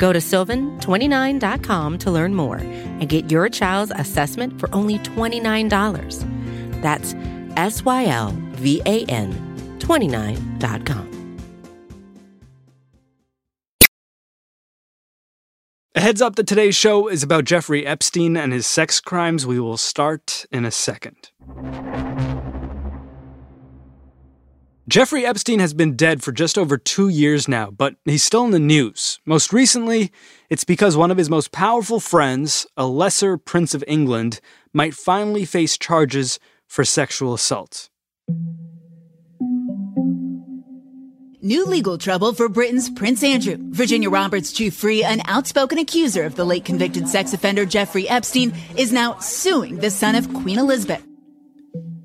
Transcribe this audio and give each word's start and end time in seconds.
Go 0.00 0.14
to 0.14 0.18
sylvan29.com 0.18 1.98
to 1.98 2.10
learn 2.10 2.34
more 2.34 2.56
and 2.56 3.06
get 3.06 3.30
your 3.30 3.50
child's 3.50 3.92
assessment 3.94 4.58
for 4.58 4.74
only 4.74 4.98
$29. 5.00 6.80
That's 6.80 7.14
S 7.56 7.84
Y 7.84 8.06
L 8.06 8.34
V 8.52 8.80
A 8.86 9.04
N 9.04 9.78
29.com. 9.78 11.06
A 15.96 16.00
heads 16.00 16.22
up 16.22 16.36
that 16.36 16.46
today's 16.46 16.76
show 16.76 17.08
is 17.08 17.22
about 17.22 17.44
Jeffrey 17.44 17.84
Epstein 17.84 18.38
and 18.38 18.54
his 18.54 18.66
sex 18.66 19.00
crimes. 19.00 19.44
We 19.44 19.60
will 19.60 19.76
start 19.76 20.46
in 20.50 20.64
a 20.64 20.70
second. 20.70 21.30
Jeffrey 24.90 25.24
Epstein 25.24 25.60
has 25.60 25.72
been 25.72 25.94
dead 25.94 26.20
for 26.20 26.32
just 26.32 26.58
over 26.58 26.76
two 26.76 27.08
years 27.08 27.46
now, 27.46 27.70
but 27.70 27.94
he's 28.04 28.24
still 28.24 28.44
in 28.44 28.50
the 28.50 28.58
news. 28.58 29.20
Most 29.24 29.52
recently, 29.52 30.10
it's 30.48 30.64
because 30.64 30.96
one 30.96 31.12
of 31.12 31.16
his 31.16 31.30
most 31.30 31.52
powerful 31.52 32.00
friends, 32.00 32.66
a 32.76 32.86
lesser 32.86 33.38
Prince 33.38 33.72
of 33.72 33.84
England, 33.86 34.40
might 34.74 34.94
finally 34.94 35.44
face 35.44 35.78
charges 35.78 36.40
for 36.66 36.84
sexual 36.84 37.34
assault. 37.34 37.88
New 41.40 41.64
legal 41.66 41.96
trouble 41.96 42.32
for 42.32 42.48
Britain's 42.48 42.90
Prince 42.90 43.22
Andrew. 43.22 43.58
Virginia 43.70 44.10
Roberts 44.10 44.52
Giuffre, 44.52 45.04
an 45.04 45.22
outspoken 45.26 45.78
accuser 45.78 46.24
of 46.24 46.34
the 46.34 46.44
late 46.44 46.64
convicted 46.64 47.06
sex 47.06 47.32
offender 47.32 47.64
Jeffrey 47.64 48.08
Epstein, 48.08 48.52
is 48.76 48.90
now 48.92 49.16
suing 49.20 49.76
the 49.76 49.90
son 49.90 50.16
of 50.16 50.34
Queen 50.34 50.58
Elizabeth. 50.58 51.06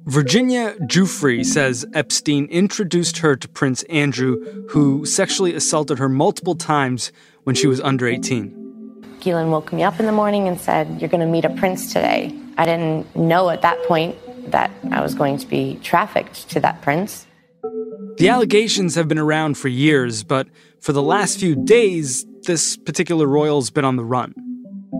Virginia 0.05 0.75
Giuffre 0.81 1.43
says 1.43 1.83
Epstein 1.95 2.45
introduced 2.51 3.17
her 3.17 3.35
to 3.35 3.47
Prince 3.49 3.81
Andrew, 3.83 4.67
who 4.69 5.03
sexually 5.03 5.55
assaulted 5.55 5.97
her 5.97 6.07
multiple 6.07 6.53
times 6.53 7.11
when 7.43 7.55
she 7.55 7.65
was 7.65 7.81
under 7.81 8.07
18. 8.07 9.17
Ghislaine 9.19 9.49
woke 9.49 9.73
me 9.73 9.81
up 9.81 9.99
in 9.99 10.05
the 10.05 10.11
morning 10.11 10.47
and 10.47 10.61
said, 10.61 11.01
You're 11.01 11.09
going 11.09 11.25
to 11.25 11.31
meet 11.31 11.43
a 11.43 11.49
prince 11.49 11.91
today. 11.91 12.39
I 12.55 12.65
didn't 12.65 13.15
know 13.15 13.49
at 13.49 13.63
that 13.63 13.81
point 13.87 14.15
that 14.51 14.69
I 14.91 15.01
was 15.01 15.15
going 15.15 15.39
to 15.39 15.47
be 15.47 15.79
trafficked 15.81 16.51
to 16.51 16.59
that 16.59 16.83
prince. 16.83 17.25
The 18.17 18.29
allegations 18.29 18.93
have 18.93 19.07
been 19.07 19.17
around 19.17 19.57
for 19.57 19.69
years, 19.69 20.23
but 20.23 20.47
for 20.81 20.93
the 20.93 21.01
last 21.01 21.39
few 21.39 21.55
days, 21.55 22.27
this 22.43 22.77
particular 22.77 23.25
royal's 23.25 23.71
been 23.71 23.83
on 23.83 23.95
the 23.95 24.05
run. 24.05 24.35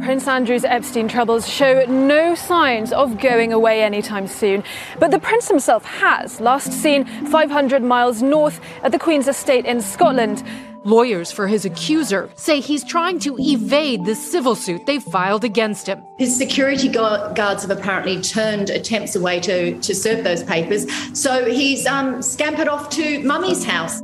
Prince 0.01 0.27
Andrew's 0.27 0.65
Epstein 0.65 1.07
troubles 1.07 1.47
show 1.47 1.83
no 1.85 2.35
signs 2.35 2.91
of 2.91 3.19
going 3.19 3.53
away 3.53 3.81
anytime 3.81 4.27
soon. 4.27 4.63
But 4.99 5.11
the 5.11 5.19
prince 5.19 5.47
himself 5.47 5.83
has, 5.85 6.39
last 6.41 6.71
seen 6.71 7.05
500 7.27 7.81
miles 7.81 8.21
north 8.21 8.59
at 8.83 8.91
the 8.91 8.99
Queen's 8.99 9.27
estate 9.27 9.66
in 9.66 9.81
Scotland. 9.81 10.43
Lawyers 10.83 11.31
for 11.31 11.47
his 11.47 11.66
accuser 11.66 12.29
say 12.35 12.59
he's 12.59 12.83
trying 12.83 13.17
to 13.19 13.35
evade 13.39 14.05
the 14.05 14.13
civil 14.13 14.53
suit 14.55 14.85
they 14.85 14.99
filed 14.99 15.43
against 15.43 15.88
him. 15.88 16.03
His 16.19 16.35
security 16.38 16.88
guards 16.89 17.63
have 17.63 17.71
apparently 17.71 18.21
turned 18.21 18.69
attempts 18.69 19.16
away 19.16 19.39
to, 19.41 19.79
to 19.79 19.95
serve 19.95 20.23
those 20.23 20.43
papers, 20.43 20.85
so 21.19 21.45
he's 21.49 21.88
um, 21.88 22.21
scampered 22.21 22.67
off 22.67 22.89
to 22.91 23.23
Mummy's 23.23 23.66
house. 23.66 24.00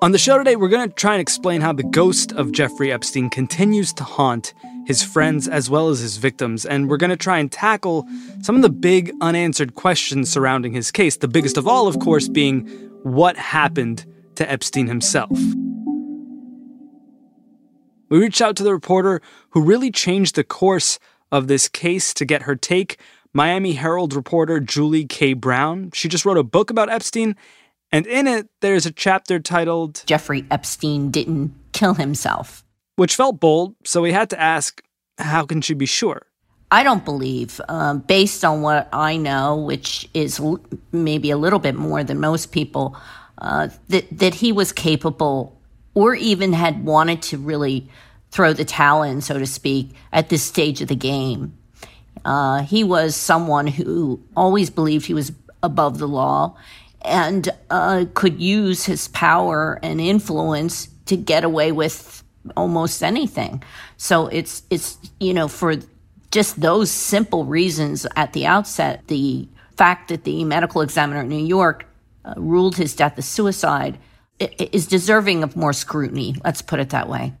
On 0.00 0.12
the 0.12 0.18
show 0.18 0.38
today, 0.38 0.56
we're 0.56 0.68
going 0.68 0.88
to 0.88 0.94
try 0.94 1.14
and 1.14 1.20
explain 1.20 1.60
how 1.60 1.72
the 1.72 1.82
ghost 1.82 2.32
of 2.32 2.52
Jeffrey 2.52 2.92
Epstein 2.92 3.30
continues 3.30 3.92
to 3.94 4.04
haunt 4.04 4.54
his 4.86 5.02
friends 5.02 5.48
as 5.48 5.70
well 5.70 5.88
as 5.88 6.00
his 6.00 6.16
victims, 6.16 6.64
and 6.64 6.88
we're 6.88 6.96
going 6.96 7.10
to 7.10 7.16
try 7.16 7.38
and 7.38 7.50
tackle 7.50 8.06
some 8.42 8.56
of 8.56 8.62
the 8.62 8.70
big 8.70 9.12
unanswered 9.20 9.74
questions 9.74 10.30
surrounding 10.30 10.72
his 10.72 10.90
case. 10.90 11.16
The 11.16 11.28
biggest 11.28 11.56
of 11.56 11.66
all, 11.66 11.88
of 11.88 11.98
course, 11.98 12.28
being 12.28 12.66
what 13.02 13.36
happened 13.36 14.04
to 14.36 14.50
Epstein 14.50 14.86
himself. 14.86 15.38
We 18.08 18.18
reached 18.18 18.42
out 18.42 18.56
to 18.56 18.62
the 18.62 18.72
reporter 18.72 19.20
who 19.50 19.62
really 19.62 19.90
changed 19.90 20.34
the 20.34 20.44
course 20.44 20.98
of 21.32 21.48
this 21.48 21.68
case 21.68 22.14
to 22.14 22.24
get 22.24 22.42
her 22.42 22.54
take, 22.54 22.98
Miami 23.32 23.72
Herald 23.72 24.14
reporter 24.14 24.60
Julie 24.60 25.06
K. 25.06 25.32
Brown. 25.32 25.90
She 25.92 26.08
just 26.08 26.24
wrote 26.24 26.38
a 26.38 26.44
book 26.44 26.70
about 26.70 26.90
Epstein, 26.90 27.34
and 27.90 28.06
in 28.06 28.26
it, 28.26 28.48
there's 28.60 28.86
a 28.86 28.92
chapter 28.92 29.40
titled 29.40 30.02
Jeffrey 30.06 30.44
Epstein 30.50 31.10
Didn't 31.10 31.54
Kill 31.72 31.94
Himself, 31.94 32.63
which 32.96 33.16
felt 33.16 33.40
bold, 33.40 33.74
so 33.84 34.02
we 34.02 34.12
had 34.12 34.30
to 34.30 34.40
ask 34.40 34.82
how 35.18 35.44
can 35.44 35.60
she 35.60 35.74
be 35.74 35.86
sure? 35.86 36.26
I 36.70 36.82
don't 36.82 37.04
believe, 37.04 37.60
um, 37.68 38.00
based 38.00 38.44
on 38.44 38.62
what 38.62 38.88
I 38.92 39.16
know, 39.16 39.56
which 39.56 40.08
is 40.12 40.40
l- 40.40 40.60
maybe 40.90 41.30
a 41.30 41.36
little 41.36 41.60
bit 41.60 41.76
more 41.76 42.02
than 42.02 42.18
most 42.18 42.50
people, 42.50 42.96
uh, 43.38 43.68
that 43.88 44.06
that 44.18 44.34
he 44.34 44.50
was 44.50 44.72
capable 44.72 45.60
or 45.94 46.14
even 46.14 46.52
had 46.52 46.84
wanted 46.84 47.22
to 47.22 47.38
really 47.38 47.88
throw 48.30 48.52
the 48.52 48.64
towel 48.64 49.04
in, 49.04 49.20
so 49.20 49.38
to 49.38 49.46
speak, 49.46 49.90
at 50.12 50.28
this 50.28 50.42
stage 50.42 50.82
of 50.82 50.88
the 50.88 50.96
game. 50.96 51.56
Uh, 52.24 52.62
he 52.62 52.82
was 52.82 53.14
someone 53.14 53.68
who 53.68 54.20
always 54.36 54.70
believed 54.70 55.06
he 55.06 55.14
was 55.14 55.30
above 55.62 55.98
the 55.98 56.08
law 56.08 56.56
and 57.02 57.50
uh, 57.70 58.06
could 58.14 58.40
use 58.40 58.86
his 58.86 59.08
power 59.08 59.78
and 59.82 60.00
influence 60.00 60.88
to 61.06 61.16
get 61.16 61.44
away 61.44 61.70
with 61.70 62.24
almost 62.56 63.02
anything. 63.02 63.62
So 63.96 64.26
it's 64.28 64.62
it's 64.70 64.98
you 65.20 65.34
know 65.34 65.48
for 65.48 65.76
just 66.30 66.60
those 66.60 66.90
simple 66.90 67.44
reasons 67.44 68.06
at 68.16 68.32
the 68.32 68.46
outset, 68.46 69.06
the 69.06 69.48
fact 69.76 70.08
that 70.08 70.24
the 70.24 70.44
medical 70.44 70.80
examiner 70.80 71.20
in 71.20 71.28
New 71.28 71.44
York 71.44 71.86
uh, 72.24 72.34
ruled 72.36 72.76
his 72.76 72.94
death 72.94 73.18
a 73.18 73.22
suicide 73.22 73.98
is 74.38 74.86
deserving 74.86 75.42
of 75.42 75.56
more 75.56 75.72
scrutiny. 75.72 76.34
Let's 76.44 76.62
put 76.62 76.80
it 76.80 76.90
that 76.90 77.08
way. 77.08 77.34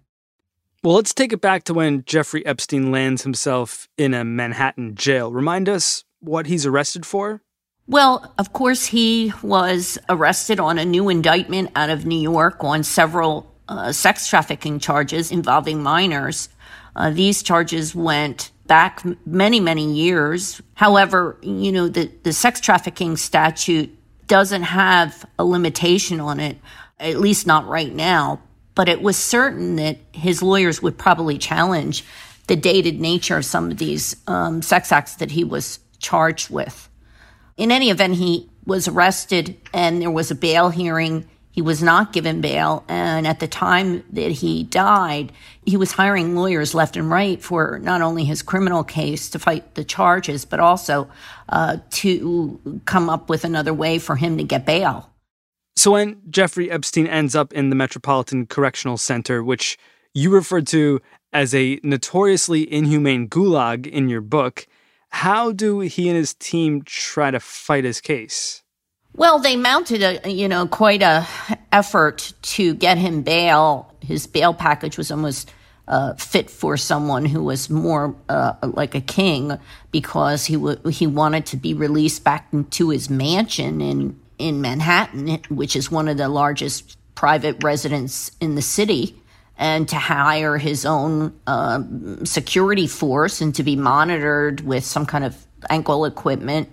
Well, 0.82 0.94
let's 0.94 1.14
take 1.14 1.32
it 1.32 1.40
back 1.40 1.64
to 1.64 1.74
when 1.74 2.04
Jeffrey 2.04 2.44
Epstein 2.44 2.92
lands 2.92 3.22
himself 3.22 3.88
in 3.96 4.14
a 4.14 4.22
Manhattan 4.22 4.94
jail. 4.94 5.32
Remind 5.32 5.68
us 5.68 6.04
what 6.20 6.46
he's 6.46 6.66
arrested 6.66 7.06
for? 7.06 7.40
Well, 7.86 8.32
of 8.38 8.52
course, 8.52 8.86
he 8.86 9.32
was 9.42 9.98
arrested 10.08 10.60
on 10.60 10.78
a 10.78 10.84
new 10.84 11.08
indictment 11.08 11.70
out 11.74 11.90
of 11.90 12.06
New 12.06 12.20
York 12.20 12.62
on 12.62 12.82
several 12.82 13.53
uh, 13.68 13.92
sex 13.92 14.26
trafficking 14.26 14.78
charges 14.78 15.30
involving 15.30 15.82
minors. 15.82 16.48
Uh, 16.96 17.10
these 17.10 17.42
charges 17.42 17.94
went 17.94 18.50
back 18.66 19.02
many, 19.26 19.60
many 19.60 19.92
years. 19.92 20.60
However, 20.74 21.38
you 21.42 21.72
know, 21.72 21.88
the, 21.88 22.10
the 22.22 22.32
sex 22.32 22.60
trafficking 22.60 23.16
statute 23.16 23.96
doesn't 24.26 24.62
have 24.62 25.26
a 25.38 25.44
limitation 25.44 26.20
on 26.20 26.40
it, 26.40 26.58
at 26.98 27.18
least 27.18 27.46
not 27.46 27.66
right 27.66 27.92
now. 27.92 28.40
But 28.74 28.88
it 28.88 29.02
was 29.02 29.16
certain 29.16 29.76
that 29.76 29.98
his 30.12 30.42
lawyers 30.42 30.82
would 30.82 30.98
probably 30.98 31.38
challenge 31.38 32.04
the 32.46 32.56
dated 32.56 33.00
nature 33.00 33.36
of 33.36 33.44
some 33.44 33.70
of 33.70 33.78
these 33.78 34.16
um, 34.26 34.62
sex 34.62 34.92
acts 34.92 35.16
that 35.16 35.30
he 35.30 35.44
was 35.44 35.78
charged 35.98 36.50
with. 36.50 36.88
In 37.56 37.70
any 37.70 37.90
event, 37.90 38.16
he 38.16 38.50
was 38.66 38.88
arrested 38.88 39.56
and 39.72 40.02
there 40.02 40.10
was 40.10 40.30
a 40.30 40.34
bail 40.34 40.70
hearing. 40.70 41.28
He 41.54 41.62
was 41.62 41.84
not 41.84 42.12
given 42.12 42.40
bail. 42.40 42.82
And 42.88 43.28
at 43.28 43.38
the 43.38 43.46
time 43.46 44.02
that 44.10 44.32
he 44.32 44.64
died, 44.64 45.30
he 45.64 45.76
was 45.76 45.92
hiring 45.92 46.34
lawyers 46.34 46.74
left 46.74 46.96
and 46.96 47.08
right 47.08 47.40
for 47.40 47.78
not 47.78 48.02
only 48.02 48.24
his 48.24 48.42
criminal 48.42 48.82
case 48.82 49.30
to 49.30 49.38
fight 49.38 49.76
the 49.76 49.84
charges, 49.84 50.44
but 50.44 50.58
also 50.58 51.08
uh, 51.48 51.76
to 51.90 52.80
come 52.86 53.08
up 53.08 53.28
with 53.28 53.44
another 53.44 53.72
way 53.72 54.00
for 54.00 54.16
him 54.16 54.36
to 54.36 54.42
get 54.42 54.66
bail. 54.66 55.08
So 55.76 55.92
when 55.92 56.20
Jeffrey 56.28 56.72
Epstein 56.72 57.06
ends 57.06 57.36
up 57.36 57.52
in 57.52 57.70
the 57.70 57.76
Metropolitan 57.76 58.46
Correctional 58.46 58.96
Center, 58.96 59.44
which 59.44 59.78
you 60.12 60.30
referred 60.30 60.66
to 60.68 61.00
as 61.32 61.54
a 61.54 61.78
notoriously 61.84 62.72
inhumane 62.72 63.28
gulag 63.28 63.86
in 63.86 64.08
your 64.08 64.20
book, 64.20 64.66
how 65.10 65.52
do 65.52 65.78
he 65.78 66.08
and 66.08 66.16
his 66.16 66.34
team 66.34 66.82
try 66.82 67.30
to 67.30 67.38
fight 67.38 67.84
his 67.84 68.00
case? 68.00 68.63
Well, 69.16 69.38
they 69.40 69.56
mounted 69.56 70.02
a 70.02 70.30
you 70.30 70.48
know 70.48 70.66
quite 70.66 71.02
a 71.02 71.26
effort 71.72 72.32
to 72.42 72.74
get 72.74 72.98
him 72.98 73.22
bail. 73.22 73.92
His 74.00 74.26
bail 74.26 74.54
package 74.54 74.98
was 74.98 75.10
almost 75.12 75.52
uh, 75.88 76.14
fit 76.14 76.50
for 76.50 76.76
someone 76.76 77.26
who 77.26 77.42
was 77.44 77.70
more 77.70 78.16
uh, 78.28 78.54
like 78.62 78.94
a 78.94 79.00
king 79.00 79.58
because 79.92 80.46
he 80.46 80.54
w- 80.54 80.80
he 80.90 81.06
wanted 81.06 81.46
to 81.46 81.56
be 81.58 81.74
released 81.74 82.24
back 82.24 82.48
into 82.52 82.90
his 82.90 83.10
mansion 83.10 83.80
in 83.80 84.20
in 84.38 84.60
Manhattan, 84.60 85.40
which 85.50 85.76
is 85.76 85.90
one 85.92 86.08
of 86.08 86.16
the 86.16 86.28
largest 86.28 86.96
private 87.14 87.62
residents 87.62 88.32
in 88.40 88.56
the 88.56 88.62
city. 88.62 89.16
and 89.56 89.88
to 89.88 89.96
hire 89.96 90.58
his 90.58 90.84
own 90.84 91.32
uh, 91.46 91.80
security 92.24 92.88
force 92.88 93.40
and 93.40 93.54
to 93.54 93.62
be 93.62 93.76
monitored 93.76 94.60
with 94.62 94.84
some 94.84 95.06
kind 95.06 95.24
of 95.24 95.36
ankle 95.70 96.04
equipment. 96.06 96.68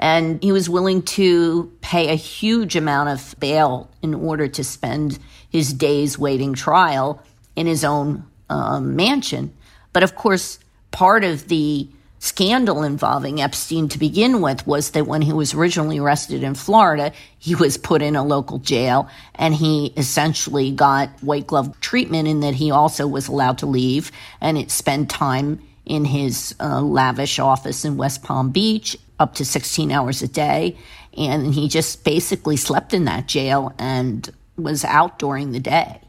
And 0.00 0.42
he 0.42 0.50
was 0.50 0.68
willing 0.68 1.02
to 1.02 1.70
pay 1.82 2.08
a 2.08 2.14
huge 2.16 2.74
amount 2.74 3.10
of 3.10 3.38
bail 3.38 3.90
in 4.02 4.14
order 4.14 4.48
to 4.48 4.64
spend 4.64 5.18
his 5.50 5.72
days 5.72 6.18
waiting 6.18 6.54
trial 6.54 7.22
in 7.54 7.66
his 7.66 7.84
own 7.84 8.24
um, 8.48 8.96
mansion. 8.96 9.52
But 9.92 10.02
of 10.02 10.16
course, 10.16 10.58
part 10.90 11.22
of 11.22 11.48
the 11.48 11.88
scandal 12.18 12.82
involving 12.82 13.40
Epstein 13.40 13.88
to 13.88 13.98
begin 13.98 14.40
with 14.40 14.66
was 14.66 14.90
that 14.90 15.06
when 15.06 15.22
he 15.22 15.32
was 15.32 15.54
originally 15.54 15.98
arrested 15.98 16.42
in 16.42 16.54
Florida, 16.54 17.12
he 17.38 17.54
was 17.54 17.78
put 17.78 18.02
in 18.02 18.14
a 18.14 18.22
local 18.22 18.58
jail 18.58 19.08
and 19.34 19.54
he 19.54 19.92
essentially 19.96 20.70
got 20.70 21.08
white 21.22 21.46
glove 21.46 21.78
treatment 21.80 22.28
in 22.28 22.40
that 22.40 22.54
he 22.54 22.70
also 22.70 23.06
was 23.06 23.28
allowed 23.28 23.58
to 23.58 23.66
leave 23.66 24.12
and 24.40 24.70
spend 24.70 25.08
time 25.08 25.60
in 25.90 26.04
his 26.04 26.54
uh, 26.60 26.80
lavish 26.80 27.40
office 27.40 27.84
in 27.84 27.96
West 27.96 28.22
Palm 28.22 28.50
Beach 28.50 28.96
up 29.18 29.34
to 29.34 29.44
16 29.44 29.90
hours 29.90 30.22
a 30.22 30.28
day. 30.28 30.78
And 31.16 31.52
he 31.52 31.66
just 31.66 32.04
basically 32.04 32.56
slept 32.56 32.94
in 32.94 33.06
that 33.06 33.26
jail 33.26 33.72
and 33.76 34.30
was 34.56 34.84
out 34.84 35.18
during 35.18 35.50
the 35.50 35.58
day. 35.58 36.00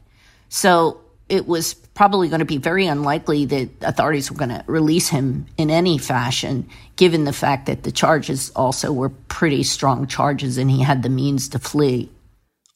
So 0.50 1.02
it 1.30 1.48
was 1.48 1.74
probably 1.74 2.30
going 2.30 2.42
to 2.42 2.46
be 2.46 2.58
very 2.58 2.86
unlikely 2.86 3.46
that 3.46 3.70
authorities 3.82 4.30
were 4.30 4.38
going 4.38 4.50
to 4.50 4.64
release 4.68 5.10
him 5.10 5.48
in 5.58 5.72
any 5.72 5.98
fashion, 5.98 6.70
given 6.96 7.24
the 7.24 7.34
fact 7.34 7.66
that 7.66 7.82
the 7.82 7.92
charges 7.92 8.52
also 8.56 8.92
were 8.92 9.10
pretty 9.10 9.64
strong 9.64 10.06
charges 10.06 10.60
and 10.60 10.70
he 10.70 10.84
had 10.84 11.02
the 11.02 11.10
means 11.10 11.50
to 11.50 11.58
flee. 11.58 12.08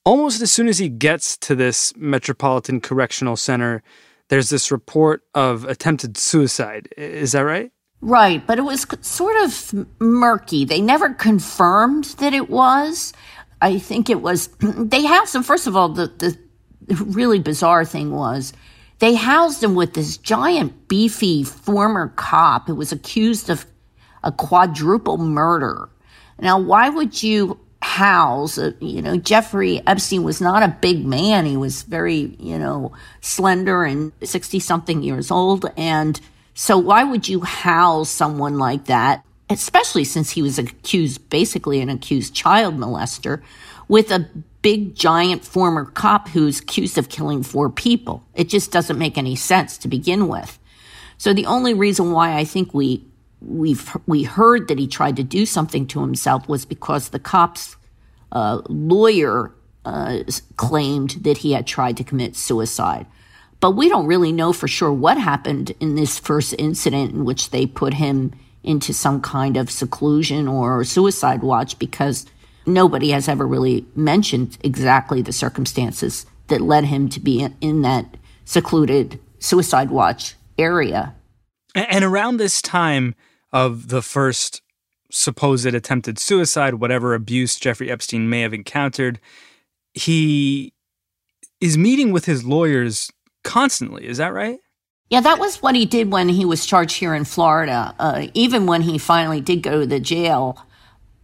Almost 0.05 0.41
as 0.41 0.51
soon 0.51 0.67
as 0.67 0.79
he 0.79 0.89
gets 0.89 1.37
to 1.37 1.53
this 1.53 1.95
Metropolitan 1.97 2.81
Correctional 2.81 3.35
Center, 3.35 3.83
there's 4.29 4.49
this 4.49 4.71
report 4.71 5.23
of 5.33 5.65
attempted 5.65 6.17
suicide. 6.17 6.89
Is 6.97 7.33
that 7.33 7.41
right? 7.41 7.71
Right, 8.01 8.45
but 8.45 8.59
it 8.59 8.63
was 8.63 8.85
sort 9.01 9.37
of 9.43 9.87
murky. 9.99 10.65
They 10.65 10.81
never 10.81 11.13
confirmed 11.13 12.05
that 12.19 12.33
it 12.33 12.49
was. 12.49 13.13
I 13.61 13.79
think 13.79 14.09
it 14.09 14.21
was, 14.21 14.47
they 14.59 15.03
have 15.03 15.29
some, 15.29 15.43
first 15.43 15.65
of 15.65 15.75
all, 15.75 15.89
the, 15.89 16.07
the 16.07 16.37
the 16.87 16.95
really 16.95 17.39
bizarre 17.39 17.85
thing 17.85 18.11
was 18.11 18.53
they 18.99 19.15
housed 19.15 19.63
him 19.63 19.75
with 19.75 19.93
this 19.93 20.17
giant, 20.17 20.87
beefy 20.87 21.43
former 21.43 22.09
cop 22.15 22.67
who 22.67 22.75
was 22.75 22.91
accused 22.91 23.49
of 23.49 23.65
a 24.23 24.31
quadruple 24.31 25.17
murder. 25.17 25.89
Now, 26.39 26.59
why 26.59 26.89
would 26.89 27.21
you 27.21 27.59
house, 27.95 28.57
uh, 28.57 28.71
a, 28.81 28.85
you 28.85 29.01
know, 29.01 29.15
Jeffrey 29.15 29.81
Epstein 29.87 30.23
was 30.23 30.41
not 30.41 30.63
a 30.63 30.77
big 30.81 31.05
man. 31.05 31.45
He 31.45 31.55
was 31.55 31.83
very, 31.83 32.35
you 32.39 32.59
know, 32.59 32.91
slender 33.21 33.85
and 33.85 34.11
60 34.21 34.59
something 34.59 35.01
years 35.01 35.31
old. 35.31 35.65
And 35.77 36.19
so 36.53 36.77
why 36.77 37.05
would 37.05 37.29
you 37.29 37.41
house 37.41 38.09
someone 38.09 38.57
like 38.57 38.85
that? 38.85 39.23
Especially 39.49 40.03
since 40.03 40.31
he 40.31 40.41
was 40.41 40.59
accused, 40.59 41.29
basically 41.29 41.79
an 41.79 41.89
accused 41.89 42.35
child 42.35 42.77
molester 42.77 43.41
with 43.87 44.11
a 44.11 44.27
big 44.61 44.95
giant 44.95 45.45
former 45.45 45.85
cop 45.85 46.27
who's 46.29 46.59
accused 46.59 46.97
of 46.97 47.07
killing 47.07 47.43
four 47.43 47.69
people. 47.69 48.23
It 48.33 48.49
just 48.49 48.71
doesn't 48.71 48.99
make 48.99 49.17
any 49.17 49.37
sense 49.37 49.77
to 49.79 49.87
begin 49.87 50.27
with. 50.27 50.59
So 51.17 51.33
the 51.33 51.45
only 51.45 51.73
reason 51.73 52.11
why 52.11 52.35
I 52.35 52.43
think 52.43 52.73
we 52.73 53.05
we've 53.41 53.95
we 54.05 54.23
heard 54.23 54.67
that 54.67 54.79
he 54.79 54.87
tried 54.87 55.15
to 55.17 55.23
do 55.23 55.45
something 55.45 55.87
to 55.87 56.01
himself 56.01 56.49
was 56.49 56.65
because 56.65 57.09
the 57.09 57.19
cop's 57.19 57.74
uh, 58.35 58.61
lawyer 58.67 59.51
uh, 59.85 60.19
claimed 60.57 61.11
that 61.21 61.37
he 61.37 61.53
had 61.53 61.65
tried 61.65 61.97
to 61.97 62.03
commit 62.03 62.35
suicide. 62.35 63.07
But 63.59 63.71
we 63.71 63.89
don't 63.89 64.05
really 64.05 64.31
know 64.31 64.53
for 64.53 64.67
sure 64.67 64.91
what 64.91 65.17
happened 65.17 65.71
in 65.79 65.95
this 65.95 66.19
first 66.19 66.53
incident 66.59 67.13
in 67.13 67.25
which 67.25 67.49
they 67.49 67.65
put 67.65 67.95
him 67.95 68.33
into 68.61 68.93
some 68.93 69.21
kind 69.21 69.57
of 69.57 69.71
seclusion 69.71 70.47
or 70.47 70.83
suicide 70.83 71.41
watch 71.41 71.79
because 71.79 72.25
nobody 72.65 73.11
has 73.11 73.29
ever 73.29 73.47
really 73.47 73.85
mentioned 73.95 74.57
exactly 74.63 75.21
the 75.21 75.31
circumstances 75.31 76.25
that 76.47 76.61
led 76.61 76.85
him 76.85 77.07
to 77.09 77.19
be 77.19 77.47
in, 77.61 77.81
that 77.83 78.17
secluded 78.43 79.19
suicide 79.39 79.89
watch 79.89 80.35
area. 80.57 81.15
And 81.73 82.03
around 82.03 82.37
this 82.37 82.61
time 82.61 83.15
of 83.53 83.87
the 83.87 84.01
first 84.01 84.61
supposed 85.11 85.65
attempted 85.65 86.19
suicide, 86.19 86.75
whatever 86.75 87.13
abuse 87.13 87.57
Jeffrey 87.57 87.89
Epstein 87.89 88.29
may 88.29 88.41
have 88.41 88.53
encountered, 88.53 89.19
he 89.93 90.73
is 91.61 91.77
meeting 91.77 92.11
with 92.11 92.25
his 92.25 92.43
lawyers 92.43 93.11
constantly. 93.43 94.07
Is 94.07 94.17
that 94.17 94.33
right? 94.33 94.59
Yeah, 95.09 95.21
that 95.21 95.39
was 95.39 95.61
what 95.61 95.75
he 95.75 95.85
did 95.85 96.11
when 96.11 96.29
he 96.29 96.45
was 96.45 96.65
charged 96.65 96.97
here 96.97 97.13
in 97.13 97.25
Florida. 97.25 97.93
Uh, 97.99 98.27
even 98.33 98.65
when 98.65 98.81
he 98.81 98.97
finally 98.97 99.39
did 99.39 99.61
go 99.61 99.81
to 99.81 99.85
the 99.85 99.99
jail, 99.99 100.65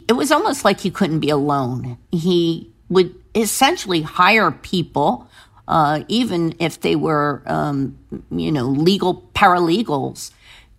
it 0.08 0.12
was 0.12 0.30
almost 0.30 0.64
like 0.64 0.80
he 0.80 0.90
couldn't 0.90 1.20
be 1.20 1.30
alone. 1.30 1.98
He 2.12 2.72
would 2.88 3.14
essentially 3.34 4.02
hire 4.02 4.50
people, 4.50 5.28
uh, 5.66 6.04
even 6.08 6.54
if 6.58 6.80
they 6.80 6.94
were, 6.94 7.42
um, 7.46 7.98
you 8.30 8.52
know, 8.52 8.66
legal 8.66 9.22
paralegals, 9.34 10.30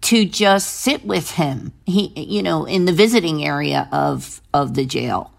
to 0.04 0.26
just 0.26 0.82
sit 0.82 1.06
with 1.06 1.32
him. 1.32 1.74
He, 1.86 2.14
you 2.16 2.44
know, 2.44 2.66
in 2.66 2.86
the 2.86 2.94
visiting 2.94 3.44
area 3.44 3.88
of 3.92 4.42
of 4.54 4.76
the 4.76 4.86
jail. 4.86 5.32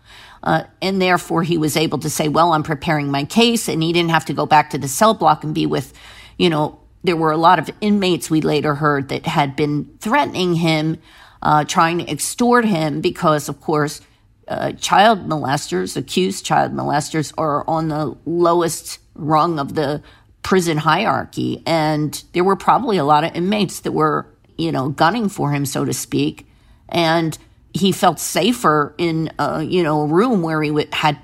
Uh, 0.42 0.64
and 0.82 1.00
therefore, 1.00 1.42
he 1.42 1.56
was 1.56 1.76
able 1.76 1.98
to 1.98 2.10
say, 2.10 2.28
"Well, 2.28 2.52
I'm 2.52 2.62
preparing 2.62 3.10
my 3.10 3.24
case," 3.24 3.68
and 3.68 3.82
he 3.82 3.92
didn't 3.92 4.10
have 4.10 4.26
to 4.26 4.34
go 4.34 4.46
back 4.46 4.70
to 4.70 4.78
the 4.78 4.88
cell 4.88 5.14
block 5.14 5.42
and 5.42 5.54
be 5.54 5.64
with, 5.64 5.94
you 6.36 6.50
know, 6.50 6.78
there 7.02 7.16
were 7.16 7.32
a 7.32 7.36
lot 7.36 7.58
of 7.58 7.70
inmates 7.80 8.30
we 8.30 8.40
later 8.40 8.74
heard 8.74 9.08
that 9.08 9.26
had 9.26 9.56
been 9.56 9.96
threatening 10.00 10.54
him 10.54 10.98
uh, 11.42 11.64
trying 11.64 11.98
to 11.98 12.10
extort 12.10 12.64
him 12.64 13.00
because, 13.00 13.48
of 13.48 13.60
course, 13.60 14.00
uh, 14.48 14.72
child 14.72 15.26
molesters, 15.28 15.96
accused 15.96 16.44
child 16.44 16.72
molesters, 16.72 17.32
are 17.38 17.68
on 17.68 17.88
the 17.88 18.16
lowest 18.24 18.98
rung 19.14 19.58
of 19.58 19.74
the 19.74 20.02
prison 20.42 20.78
hierarchy. 20.78 21.62
And 21.66 22.22
there 22.32 22.44
were 22.44 22.56
probably 22.56 22.96
a 22.96 23.04
lot 23.04 23.24
of 23.24 23.34
inmates 23.34 23.80
that 23.80 23.92
were, 23.92 24.26
you 24.56 24.72
know, 24.72 24.88
gunning 24.88 25.28
for 25.28 25.52
him, 25.52 25.66
so 25.66 25.84
to 25.84 25.92
speak. 25.92 26.46
And 26.88 27.36
he 27.72 27.92
felt 27.92 28.20
safer 28.20 28.94
in, 28.98 29.32
a, 29.38 29.62
you 29.62 29.82
know, 29.82 30.02
a 30.02 30.06
room 30.06 30.42
where 30.42 30.62
he 30.62 30.86
had 30.92 31.18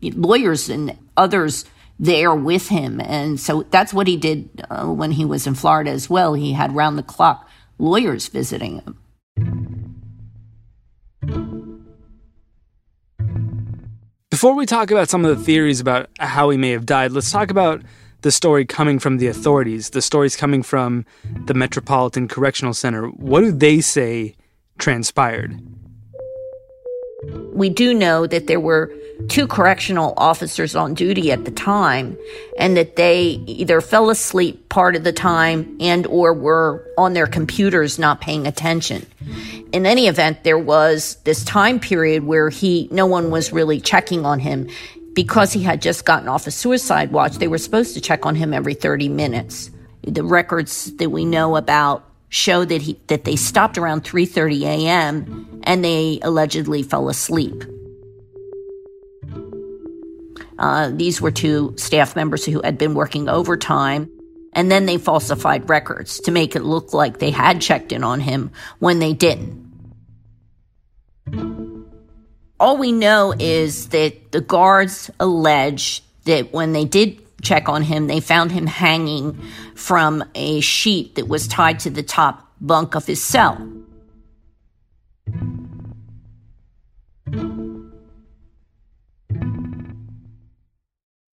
lawyers 0.00 0.68
and 0.68 0.96
others 1.16 1.64
there 1.98 2.34
with 2.34 2.68
him. 2.68 3.00
And 3.00 3.38
so 3.38 3.62
that's 3.64 3.94
what 3.94 4.06
he 4.06 4.16
did 4.16 4.64
uh, 4.70 4.86
when 4.86 5.12
he 5.12 5.24
was 5.24 5.46
in 5.46 5.54
Florida 5.54 5.90
as 5.90 6.10
well. 6.10 6.34
He 6.34 6.52
had 6.52 6.74
round 6.74 6.98
the 6.98 7.02
clock 7.02 7.48
lawyers 7.78 8.28
visiting 8.28 8.80
him. 8.80 8.98
Before 14.30 14.54
we 14.54 14.66
talk 14.66 14.90
about 14.90 15.08
some 15.08 15.24
of 15.24 15.36
the 15.36 15.44
theories 15.44 15.78
about 15.78 16.08
how 16.18 16.50
he 16.50 16.56
may 16.56 16.70
have 16.70 16.86
died, 16.86 17.12
let's 17.12 17.30
talk 17.30 17.50
about 17.50 17.82
the 18.22 18.30
story 18.30 18.64
coming 18.64 18.98
from 18.98 19.18
the 19.18 19.26
authorities, 19.26 19.90
the 19.90 20.02
stories 20.02 20.36
coming 20.36 20.62
from 20.62 21.04
the 21.46 21.54
Metropolitan 21.54 22.28
Correctional 22.28 22.74
Center. 22.74 23.08
What 23.08 23.40
do 23.40 23.52
they 23.52 23.80
say 23.80 24.34
transpired? 24.78 25.60
We 27.52 27.68
do 27.68 27.94
know 27.94 28.26
that 28.26 28.46
there 28.46 28.58
were 28.58 28.92
two 29.28 29.46
correctional 29.46 30.14
officers 30.16 30.74
on 30.74 30.94
duty 30.94 31.30
at 31.30 31.44
the 31.44 31.50
time 31.50 32.16
and 32.58 32.76
that 32.76 32.96
they 32.96 33.40
either 33.46 33.80
fell 33.80 34.10
asleep 34.10 34.68
part 34.68 34.96
of 34.96 35.04
the 35.04 35.12
time 35.12 35.76
and 35.80 36.06
or 36.06 36.32
were 36.32 36.84
on 36.98 37.12
their 37.12 37.26
computers 37.26 37.98
not 37.98 38.20
paying 38.20 38.46
attention 38.46 39.06
in 39.72 39.86
any 39.86 40.06
event 40.06 40.44
there 40.44 40.58
was 40.58 41.16
this 41.24 41.44
time 41.44 41.78
period 41.78 42.24
where 42.24 42.48
he 42.48 42.88
no 42.90 43.06
one 43.06 43.30
was 43.30 43.52
really 43.52 43.80
checking 43.80 44.24
on 44.26 44.38
him 44.38 44.68
because 45.14 45.52
he 45.52 45.62
had 45.62 45.82
just 45.82 46.04
gotten 46.04 46.28
off 46.28 46.46
a 46.46 46.50
suicide 46.50 47.12
watch 47.12 47.36
they 47.36 47.48
were 47.48 47.58
supposed 47.58 47.94
to 47.94 48.00
check 48.00 48.24
on 48.26 48.34
him 48.34 48.52
every 48.54 48.74
30 48.74 49.08
minutes 49.08 49.70
the 50.02 50.24
records 50.24 50.94
that 50.96 51.10
we 51.10 51.24
know 51.24 51.56
about 51.56 52.04
show 52.28 52.64
that 52.64 52.82
he 52.82 52.98
that 53.08 53.24
they 53.24 53.36
stopped 53.36 53.76
around 53.76 54.04
3:30 54.04 54.62
a.m. 54.62 55.60
and 55.64 55.84
they 55.84 56.18
allegedly 56.22 56.82
fell 56.82 57.08
asleep 57.08 57.62
uh, 60.62 60.90
these 60.94 61.20
were 61.20 61.32
two 61.32 61.74
staff 61.76 62.14
members 62.14 62.44
who 62.44 62.62
had 62.62 62.78
been 62.78 62.94
working 62.94 63.28
overtime. 63.28 64.08
And 64.54 64.70
then 64.70 64.86
they 64.86 64.98
falsified 64.98 65.68
records 65.68 66.20
to 66.20 66.30
make 66.30 66.54
it 66.54 66.62
look 66.62 66.92
like 66.92 67.18
they 67.18 67.30
had 67.30 67.60
checked 67.60 67.90
in 67.90 68.04
on 68.04 68.20
him 68.20 68.50
when 68.78 68.98
they 68.98 69.12
didn't. 69.12 69.61
All 72.62 72.76
we 72.76 72.92
know 72.92 73.34
is 73.40 73.88
that 73.88 74.30
the 74.30 74.40
guards 74.40 75.10
allege 75.18 76.00
that 76.26 76.52
when 76.52 76.72
they 76.72 76.84
did 76.84 77.20
check 77.42 77.68
on 77.68 77.82
him, 77.82 78.06
they 78.06 78.20
found 78.20 78.52
him 78.52 78.68
hanging 78.68 79.36
from 79.74 80.22
a 80.36 80.60
sheet 80.60 81.16
that 81.16 81.26
was 81.26 81.48
tied 81.48 81.80
to 81.80 81.90
the 81.90 82.04
top 82.04 82.52
bunk 82.60 82.94
of 82.94 83.04
his 83.04 83.20
cell. 83.20 83.56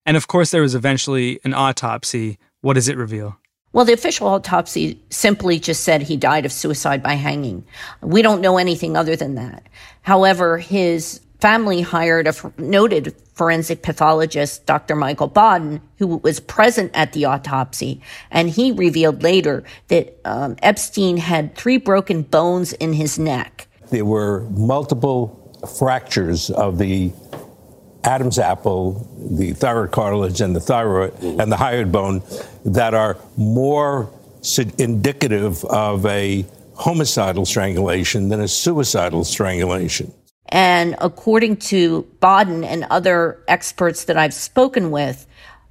And 0.07 0.17
of 0.17 0.27
course, 0.27 0.49
there 0.49 0.63
was 0.63 0.73
eventually 0.73 1.39
an 1.43 1.53
autopsy. 1.53 2.39
What 2.61 2.73
does 2.73 2.87
it 2.87 2.97
reveal? 2.97 3.37
Well, 3.71 3.85
the 3.85 3.93
official 3.93 4.27
autopsy 4.27 4.99
simply 5.09 5.59
just 5.59 5.83
said 5.83 6.01
he 6.01 6.17
died 6.17 6.45
of 6.45 6.51
suicide 6.51 7.03
by 7.03 7.13
hanging. 7.13 7.65
We 8.01 8.21
don't 8.21 8.41
know 8.41 8.57
anything 8.57 8.97
other 8.97 9.15
than 9.15 9.35
that. 9.35 9.63
However, 10.01 10.57
his 10.57 11.21
family 11.39 11.81
hired 11.81 12.27
a 12.27 12.33
noted 12.57 13.15
forensic 13.33 13.81
pathologist, 13.81 14.65
Dr. 14.65 14.95
Michael 14.95 15.27
Baden, 15.27 15.81
who 15.97 16.17
was 16.17 16.39
present 16.39 16.91
at 16.93 17.13
the 17.13 17.25
autopsy. 17.25 18.01
And 18.31 18.49
he 18.49 18.71
revealed 18.71 19.23
later 19.23 19.63
that 19.87 20.19
um, 20.25 20.57
Epstein 20.61 21.17
had 21.17 21.55
three 21.55 21.77
broken 21.77 22.23
bones 22.23 22.73
in 22.73 22.93
his 22.93 23.17
neck. 23.17 23.67
There 23.91 24.03
were 24.03 24.41
multiple 24.49 25.35
fractures 25.77 26.49
of 26.49 26.79
the 26.79 27.11
Adam's 28.03 28.39
apple, 28.39 29.07
the 29.31 29.53
thyroid 29.53 29.91
cartilage, 29.91 30.41
and 30.41 30.55
the 30.55 30.59
thyroid 30.59 31.13
mm-hmm. 31.15 31.39
and 31.39 31.51
the 31.51 31.57
hyoid 31.57 31.91
bone 31.91 32.21
that 32.65 32.93
are 32.93 33.17
more 33.35 34.09
indicative 34.77 35.65
of 35.65 36.05
a 36.05 36.45
homicidal 36.75 37.45
strangulation 37.45 38.29
than 38.29 38.39
a 38.39 38.47
suicidal 38.47 39.25
strangulation. 39.25 40.13
And 40.47 40.95
according 40.99 41.57
to 41.57 42.07
Baden 42.21 42.63
and 42.63 42.85
other 42.89 43.43
experts 43.47 44.05
that 44.05 44.17
I've 44.17 44.33
spoken 44.33 44.89
with, 44.91 45.27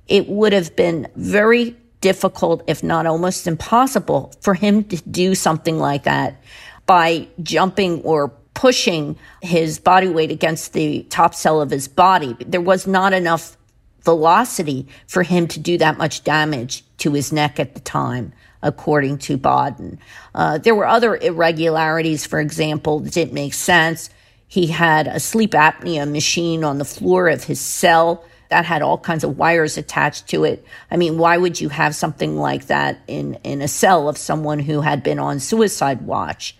it 0.07 0.29
would 0.29 0.53
have 0.53 0.77
been 0.77 1.09
very 1.17 1.77
difficult, 2.01 2.63
if 2.67 2.83
not 2.83 3.07
almost 3.07 3.47
impossible, 3.47 4.33
for 4.41 4.55
him 4.55 4.85
to 4.85 4.97
do 5.11 5.35
something 5.35 5.79
like 5.79 6.05
that 6.05 6.41
by 6.87 7.27
jumping 7.43 8.03
or 8.03 8.29
pushing 8.59 9.17
his 9.41 9.79
body 9.79 10.09
weight 10.09 10.33
against 10.33 10.73
the 10.73 11.05
top 11.11 11.33
cell 11.33 11.61
of 11.61 11.71
his 11.71 11.87
body. 11.87 12.37
There 12.45 12.61
was 12.61 12.89
not 12.89 13.13
enough 13.13 13.57
velocity 14.03 14.89
for 15.07 15.23
him 15.23 15.47
to 15.47 15.61
do 15.61 15.79
that 15.79 15.97
much 15.97 16.25
damage 16.25 16.83
to 16.97 17.13
his 17.13 17.33
neck 17.33 17.61
at 17.61 17.75
the 17.75 17.81
time, 17.81 18.33
according 18.61 19.19
to 19.19 19.37
Baden. 19.37 20.01
Uh, 20.35 20.59
there 20.59 20.75
were 20.75 20.89
other 20.89 21.15
irregularities, 21.15 22.27
for 22.27 22.41
example, 22.41 22.99
that 22.99 23.13
didn't 23.13 23.33
make 23.33 23.55
sense. 23.55 24.11
He 24.49 24.67
had 24.67 25.07
a 25.07 25.21
sleep 25.21 25.53
apnea 25.53 26.11
machine 26.11 26.65
on 26.65 26.79
the 26.79 26.85
floor 26.85 27.29
of 27.29 27.45
his 27.45 27.61
cell 27.61 28.25
that 28.49 28.65
had 28.65 28.83
all 28.83 28.99
kinds 28.99 29.23
of 29.23 29.39
wires 29.39 29.79
attached 29.79 30.27
to 30.31 30.43
it. 30.43 30.65
I 30.91 30.97
mean, 30.97 31.17
why 31.17 31.37
would 31.37 31.61
you 31.61 31.69
have 31.69 31.95
something 31.95 32.37
like 32.37 32.67
that 32.67 32.99
in, 33.07 33.35
in 33.45 33.63
a 33.63 33.69
cell 33.69 34.09
of 34.09 34.19
someone 34.19 34.59
who 34.59 34.81
had 34.81 35.05
been 35.05 35.21
on 35.21 35.39
suicide 35.39 36.03
watch? 36.03 36.57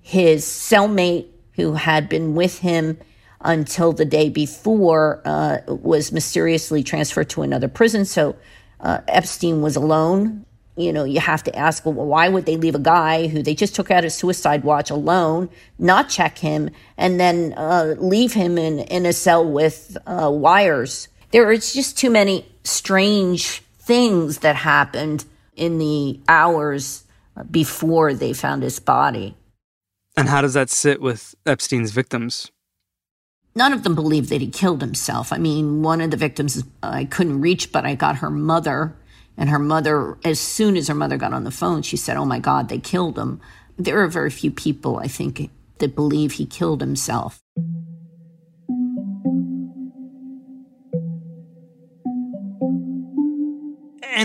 His 0.00 0.46
cellmate 0.46 1.26
who 1.54 1.74
had 1.74 2.08
been 2.08 2.34
with 2.34 2.58
him 2.60 2.98
until 3.40 3.92
the 3.92 4.04
day 4.04 4.28
before, 4.28 5.20
uh, 5.24 5.58
was 5.66 6.12
mysteriously 6.12 6.82
transferred 6.82 7.28
to 7.30 7.42
another 7.42 7.68
prison. 7.68 8.04
So 8.04 8.36
uh, 8.80 9.00
Epstein 9.08 9.62
was 9.62 9.76
alone. 9.76 10.46
You 10.76 10.92
know, 10.92 11.04
you 11.04 11.20
have 11.20 11.42
to 11.44 11.54
ask, 11.54 11.84
well, 11.84 11.94
why 11.94 12.28
would 12.28 12.46
they 12.46 12.56
leave 12.56 12.74
a 12.74 12.78
guy 12.78 13.26
who 13.26 13.42
they 13.42 13.54
just 13.54 13.74
took 13.74 13.90
out 13.90 14.04
a 14.04 14.10
suicide 14.10 14.64
watch 14.64 14.90
alone, 14.90 15.50
not 15.78 16.08
check 16.08 16.38
him, 16.38 16.70
and 16.96 17.20
then 17.20 17.52
uh, 17.56 17.94
leave 17.98 18.32
him 18.32 18.56
in, 18.56 18.78
in 18.78 19.04
a 19.04 19.12
cell 19.12 19.44
with 19.44 19.98
uh, 20.06 20.30
wires? 20.32 21.08
There 21.30 21.52
just 21.54 21.98
too 21.98 22.10
many 22.10 22.46
strange 22.64 23.62
things 23.80 24.38
that 24.38 24.56
happened 24.56 25.24
in 25.56 25.78
the 25.78 26.20
hours 26.28 27.04
before 27.50 28.14
they 28.14 28.32
found 28.32 28.62
his 28.62 28.78
body. 28.78 29.34
And 30.16 30.28
how 30.28 30.42
does 30.42 30.54
that 30.54 30.70
sit 30.70 31.00
with 31.00 31.34
Epstein's 31.46 31.90
victims? 31.90 32.50
None 33.54 33.72
of 33.72 33.82
them 33.82 33.94
believe 33.94 34.28
that 34.28 34.40
he 34.40 34.48
killed 34.48 34.80
himself. 34.80 35.32
I 35.32 35.38
mean, 35.38 35.82
one 35.82 36.00
of 36.00 36.10
the 36.10 36.16
victims 36.16 36.64
I 36.82 37.04
couldn't 37.04 37.40
reach, 37.40 37.72
but 37.72 37.84
I 37.84 37.94
got 37.94 38.16
her 38.16 38.30
mother. 38.30 38.96
And 39.36 39.50
her 39.50 39.58
mother, 39.58 40.18
as 40.24 40.38
soon 40.40 40.76
as 40.76 40.88
her 40.88 40.94
mother 40.94 41.16
got 41.16 41.32
on 41.32 41.44
the 41.44 41.50
phone, 41.50 41.82
she 41.82 41.96
said, 41.96 42.16
Oh 42.16 42.24
my 42.24 42.38
God, 42.38 42.68
they 42.68 42.78
killed 42.78 43.18
him. 43.18 43.40
There 43.78 44.02
are 44.02 44.08
very 44.08 44.30
few 44.30 44.50
people, 44.50 44.98
I 44.98 45.08
think, 45.08 45.50
that 45.78 45.94
believe 45.94 46.32
he 46.32 46.46
killed 46.46 46.80
himself. 46.80 47.41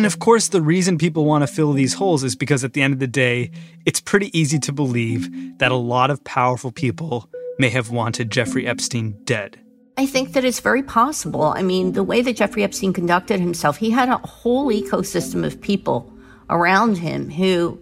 Of 0.07 0.19
course, 0.19 0.47
the 0.47 0.61
reason 0.61 0.97
people 0.97 1.25
want 1.25 1.43
to 1.43 1.47
fill 1.47 1.73
these 1.73 1.93
holes 1.93 2.23
is 2.23 2.35
because 2.35 2.63
at 2.63 2.73
the 2.73 2.81
end 2.81 2.93
of 2.93 2.99
the 2.99 3.07
day, 3.07 3.51
it's 3.85 3.99
pretty 3.99 4.35
easy 4.37 4.57
to 4.59 4.71
believe 4.71 5.29
that 5.59 5.71
a 5.71 5.75
lot 5.75 6.09
of 6.09 6.23
powerful 6.23 6.71
people 6.71 7.29
may 7.59 7.69
have 7.69 7.91
wanted 7.91 8.31
Jeffrey 8.31 8.65
Epstein 8.65 9.15
dead. 9.25 9.59
I 9.97 10.05
think 10.05 10.33
that 10.33 10.45
it's 10.45 10.61
very 10.61 10.81
possible. 10.81 11.43
I 11.43 11.61
mean, 11.61 11.91
the 11.91 12.03
way 12.03 12.21
that 12.21 12.37
Jeffrey 12.37 12.63
Epstein 12.63 12.93
conducted 12.93 13.39
himself, 13.39 13.77
he 13.77 13.89
had 13.89 14.09
a 14.09 14.17
whole 14.17 14.71
ecosystem 14.71 15.45
of 15.45 15.59
people 15.59 16.11
around 16.49 16.97
him 16.97 17.29
who 17.29 17.79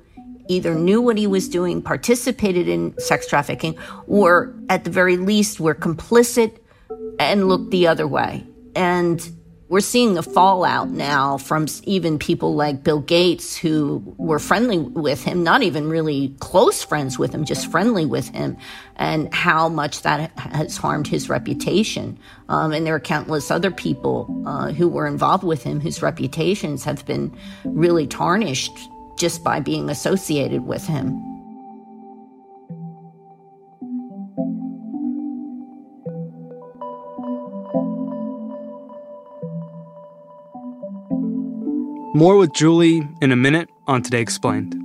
either 0.48 0.76
knew 0.76 1.02
what 1.02 1.18
he 1.18 1.28
was 1.28 1.48
doing, 1.48 1.82
participated 1.82 2.68
in 2.68 2.98
sex 2.98 3.28
trafficking, 3.28 3.78
or 4.08 4.56
at 4.70 4.84
the 4.84 4.90
very 4.90 5.18
least 5.18 5.60
were 5.60 5.76
complicit 5.76 6.58
and 7.20 7.48
looked 7.48 7.72
the 7.72 7.88
other 7.88 8.08
way. 8.08 8.46
And 8.76 9.20
we're 9.68 9.80
seeing 9.80 10.14
the 10.14 10.22
fallout 10.22 10.90
now 10.90 11.38
from 11.38 11.66
even 11.84 12.20
people 12.20 12.54
like 12.54 12.84
Bill 12.84 13.00
Gates 13.00 13.58
who 13.58 14.04
were 14.18 14.38
friendly 14.38 14.78
with 14.78 15.24
him, 15.24 15.44
not 15.44 15.64
even 15.64 15.90
really 15.90 16.36
close 16.40 16.84
friends 16.84 17.18
with 17.18 17.34
him, 17.34 17.46
just 17.46 17.72
friendly 17.72 18.06
with 18.06 18.30
him, 18.30 18.58
and 18.96 19.34
how 19.34 19.68
much 19.68 20.04
that 20.04 20.38
has 20.38 20.78
harmed 20.78 21.08
his 21.08 21.30
reputation. 21.30 22.20
Um, 22.48 22.74
and 22.74 22.86
there 22.86 22.94
are 22.94 23.00
countless 23.00 23.50
other 23.50 23.72
people 23.72 24.44
uh, 24.46 24.72
who 24.72 24.88
were 24.88 25.08
involved 25.08 25.44
with 25.44 25.64
him 25.64 25.80
whose 25.80 26.02
reputations 26.02 26.84
have 26.84 27.04
been 27.08 27.36
really 27.64 28.06
tarnished 28.06 28.78
just 29.18 29.44
by 29.44 29.60
being 29.60 29.90
associated 29.90 30.68
with 30.68 30.86
him. 30.86 31.20
More 42.16 42.38
with 42.38 42.54
Julie 42.54 43.06
in 43.22 43.34
a 43.34 43.36
minute 43.36 43.70
on 43.88 44.02
Today 44.02 44.22
Explained. 44.22 44.85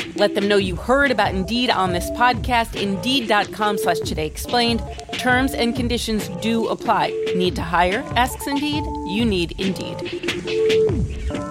Let 0.15 0.35
them 0.35 0.47
know 0.47 0.57
you 0.57 0.75
heard 0.75 1.11
about 1.11 1.33
Indeed 1.33 1.69
on 1.69 1.93
this 1.93 2.09
podcast. 2.11 2.79
Indeed.com 2.79 3.77
slash 3.77 3.99
Today 3.99 4.25
Explained. 4.27 4.83
Terms 5.13 5.53
and 5.53 5.75
conditions 5.75 6.27
do 6.41 6.67
apply. 6.67 7.09
Need 7.35 7.55
to 7.55 7.61
hire? 7.61 8.03
Asks 8.15 8.47
Indeed. 8.47 8.83
You 9.07 9.25
need 9.25 9.53
Indeed. 9.59 11.50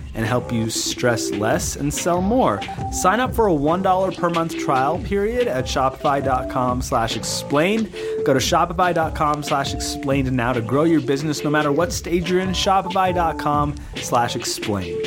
and 0.13 0.25
help 0.25 0.51
you 0.51 0.69
stress 0.69 1.31
less 1.31 1.75
and 1.75 1.93
sell 1.93 2.21
more. 2.21 2.61
Sign 2.91 3.19
up 3.19 3.33
for 3.33 3.47
a 3.47 3.53
$1 3.53 4.17
per 4.17 4.29
month 4.29 4.57
trial 4.57 4.99
period 4.99 5.47
at 5.47 5.65
shopify.com 5.65 6.81
slash 6.81 7.15
explained. 7.15 7.91
Go 8.25 8.33
to 8.33 8.39
shopify.com 8.39 9.43
slash 9.43 9.73
explained 9.73 10.31
now 10.31 10.53
to 10.53 10.61
grow 10.61 10.83
your 10.83 11.01
business 11.01 11.43
no 11.43 11.49
matter 11.49 11.71
what 11.71 11.93
stage 11.93 12.29
you're 12.29 12.39
in. 12.39 12.49
Shopify.com 12.49 13.75
slash 13.95 14.35
explained. 14.35 15.05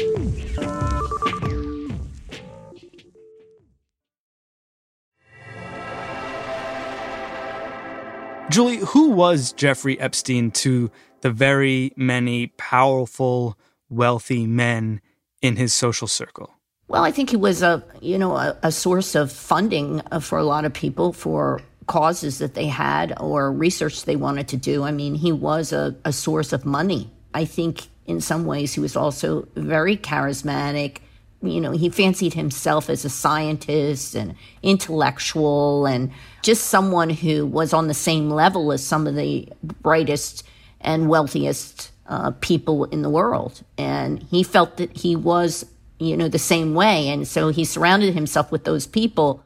Julie, 8.51 8.77
who 8.77 9.11
was 9.11 9.53
Jeffrey 9.53 9.99
Epstein 9.99 10.53
to 10.53 10.89
the 11.23 11.31
very 11.31 11.93
many 11.97 12.49
powerful 12.57 13.59
wealthy 13.89 14.47
men 14.47 15.01
in 15.43 15.57
his 15.57 15.75
social 15.75 16.09
circle? 16.09 16.51
Well, 16.89 17.05
I 17.05 17.11
think 17.11 17.31
he 17.31 17.37
was 17.37 17.63
a 17.63 17.83
you 18.01 18.19
know 18.19 18.37
a, 18.37 18.57
a 18.63 18.73
source 18.73 19.15
of 19.15 19.33
funding 19.33 20.03
uh, 20.11 20.21
for 20.21 20.39
a 20.39 20.45
lot 20.45 20.65
of 20.65 20.73
people 20.73 21.13
for 21.13 21.61
causes 21.87 22.39
that 22.39 22.55
they 22.55 22.67
had 22.67 23.15
or 23.21 23.53
research 23.53 24.05
they 24.05 24.17
wanted 24.17 24.49
to 24.49 24.57
do. 24.57 24.83
I 24.85 24.91
mean, 24.91 25.15
he 25.15 25.33
was 25.33 25.73
a, 25.73 25.95
a 26.05 26.13
source 26.13 26.53
of 26.53 26.65
money. 26.65 27.11
I 27.35 27.45
think 27.45 27.89
in 28.07 28.21
some 28.21 28.45
ways 28.45 28.75
he 28.75 28.81
was 28.81 28.97
also 28.97 29.49
very 29.55 29.97
charismatic. 29.97 30.99
You 31.43 31.61
know, 31.61 31.73
he 31.73 31.91
fancied 31.91 32.35
himself 32.35 32.89
as 32.89 33.05
a 33.05 33.11
scientist 33.11 34.15
and 34.15 34.35
intellectual 34.63 35.85
and 35.85 36.11
just 36.43 36.69
someone 36.69 37.11
who 37.11 37.45
was 37.45 37.75
on 37.75 37.89
the 37.89 37.95
same 37.95 38.31
level 38.31 38.73
as 38.73 38.85
some 38.85 39.07
of 39.07 39.15
the 39.15 39.49
brightest 39.83 40.43
and 40.81 41.09
wealthiest 41.09 41.91
uh, 42.07 42.33
people 42.41 42.85
in 42.87 43.03
the 43.03 43.11
world. 43.11 43.63
And 43.79 44.23
he 44.23 44.43
felt 44.43 44.77
that 44.77 44.97
he 44.97 45.17
was, 45.17 45.67
you 45.99 46.17
know, 46.17 46.29
the 46.29 46.39
same 46.39 46.75
way. 46.75 47.09
And 47.09 47.27
so 47.27 47.49
he 47.49 47.65
surrounded 47.65 48.15
himself 48.15 48.53
with 48.53 48.65
those 48.65 48.87
people. 48.87 49.45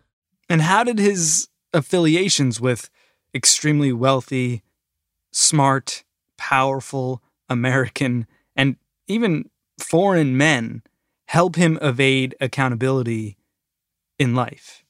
And 0.48 0.62
how 0.62 0.84
did 0.84 0.98
his 0.98 1.48
affiliations 1.72 2.60
with 2.60 2.90
extremely 3.34 3.92
wealthy, 3.92 4.62
smart, 5.30 6.04
powerful 6.36 7.22
American, 7.48 8.26
and 8.56 8.76
even 9.06 9.50
foreign 9.78 10.36
men 10.36 10.82
help 11.26 11.56
him 11.56 11.78
evade 11.82 12.34
accountability 12.40 13.36
in 14.18 14.34
life? 14.34 14.84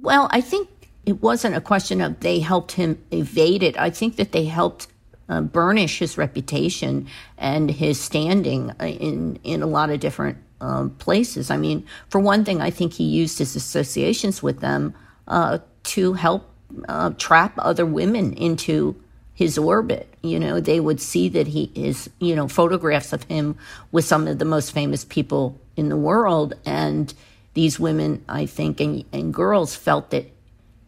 Well, 0.00 0.28
I 0.30 0.40
think 0.40 0.68
it 1.04 1.22
wasn't 1.22 1.56
a 1.56 1.60
question 1.60 2.00
of 2.00 2.20
they 2.20 2.40
helped 2.40 2.72
him 2.72 3.02
evade 3.10 3.62
it. 3.62 3.78
I 3.78 3.90
think 3.90 4.16
that 4.16 4.32
they 4.32 4.44
helped 4.44 4.86
uh, 5.28 5.40
burnish 5.40 5.98
his 5.98 6.18
reputation 6.18 7.06
and 7.38 7.70
his 7.70 8.00
standing 8.00 8.70
uh, 8.80 8.86
in 8.86 9.38
in 9.44 9.62
a 9.62 9.66
lot 9.66 9.90
of 9.90 10.00
different 10.00 10.38
um, 10.60 10.90
places. 10.90 11.50
I 11.50 11.56
mean, 11.56 11.84
for 12.08 12.20
one 12.20 12.44
thing, 12.44 12.60
I 12.60 12.70
think 12.70 12.92
he 12.94 13.04
used 13.04 13.38
his 13.38 13.56
associations 13.56 14.42
with 14.42 14.60
them 14.60 14.94
uh, 15.28 15.58
to 15.84 16.12
help 16.12 16.48
uh, 16.88 17.10
trap 17.18 17.54
other 17.58 17.84
women 17.84 18.32
into 18.34 18.96
his 19.34 19.58
orbit. 19.58 20.12
You 20.22 20.38
know, 20.38 20.60
they 20.60 20.80
would 20.80 21.00
see 21.00 21.28
that 21.30 21.48
he 21.48 21.70
is, 21.74 22.08
you 22.20 22.36
know, 22.36 22.48
photographs 22.48 23.12
of 23.12 23.24
him 23.24 23.56
with 23.90 24.04
some 24.04 24.28
of 24.28 24.38
the 24.38 24.44
most 24.44 24.72
famous 24.72 25.04
people 25.04 25.58
in 25.76 25.88
the 25.88 25.96
world. 25.96 26.54
And 26.64 27.12
these 27.54 27.80
women, 27.80 28.24
I 28.28 28.46
think, 28.46 28.80
and, 28.80 29.04
and 29.12 29.34
girls 29.34 29.74
felt 29.74 30.10
that 30.10 30.30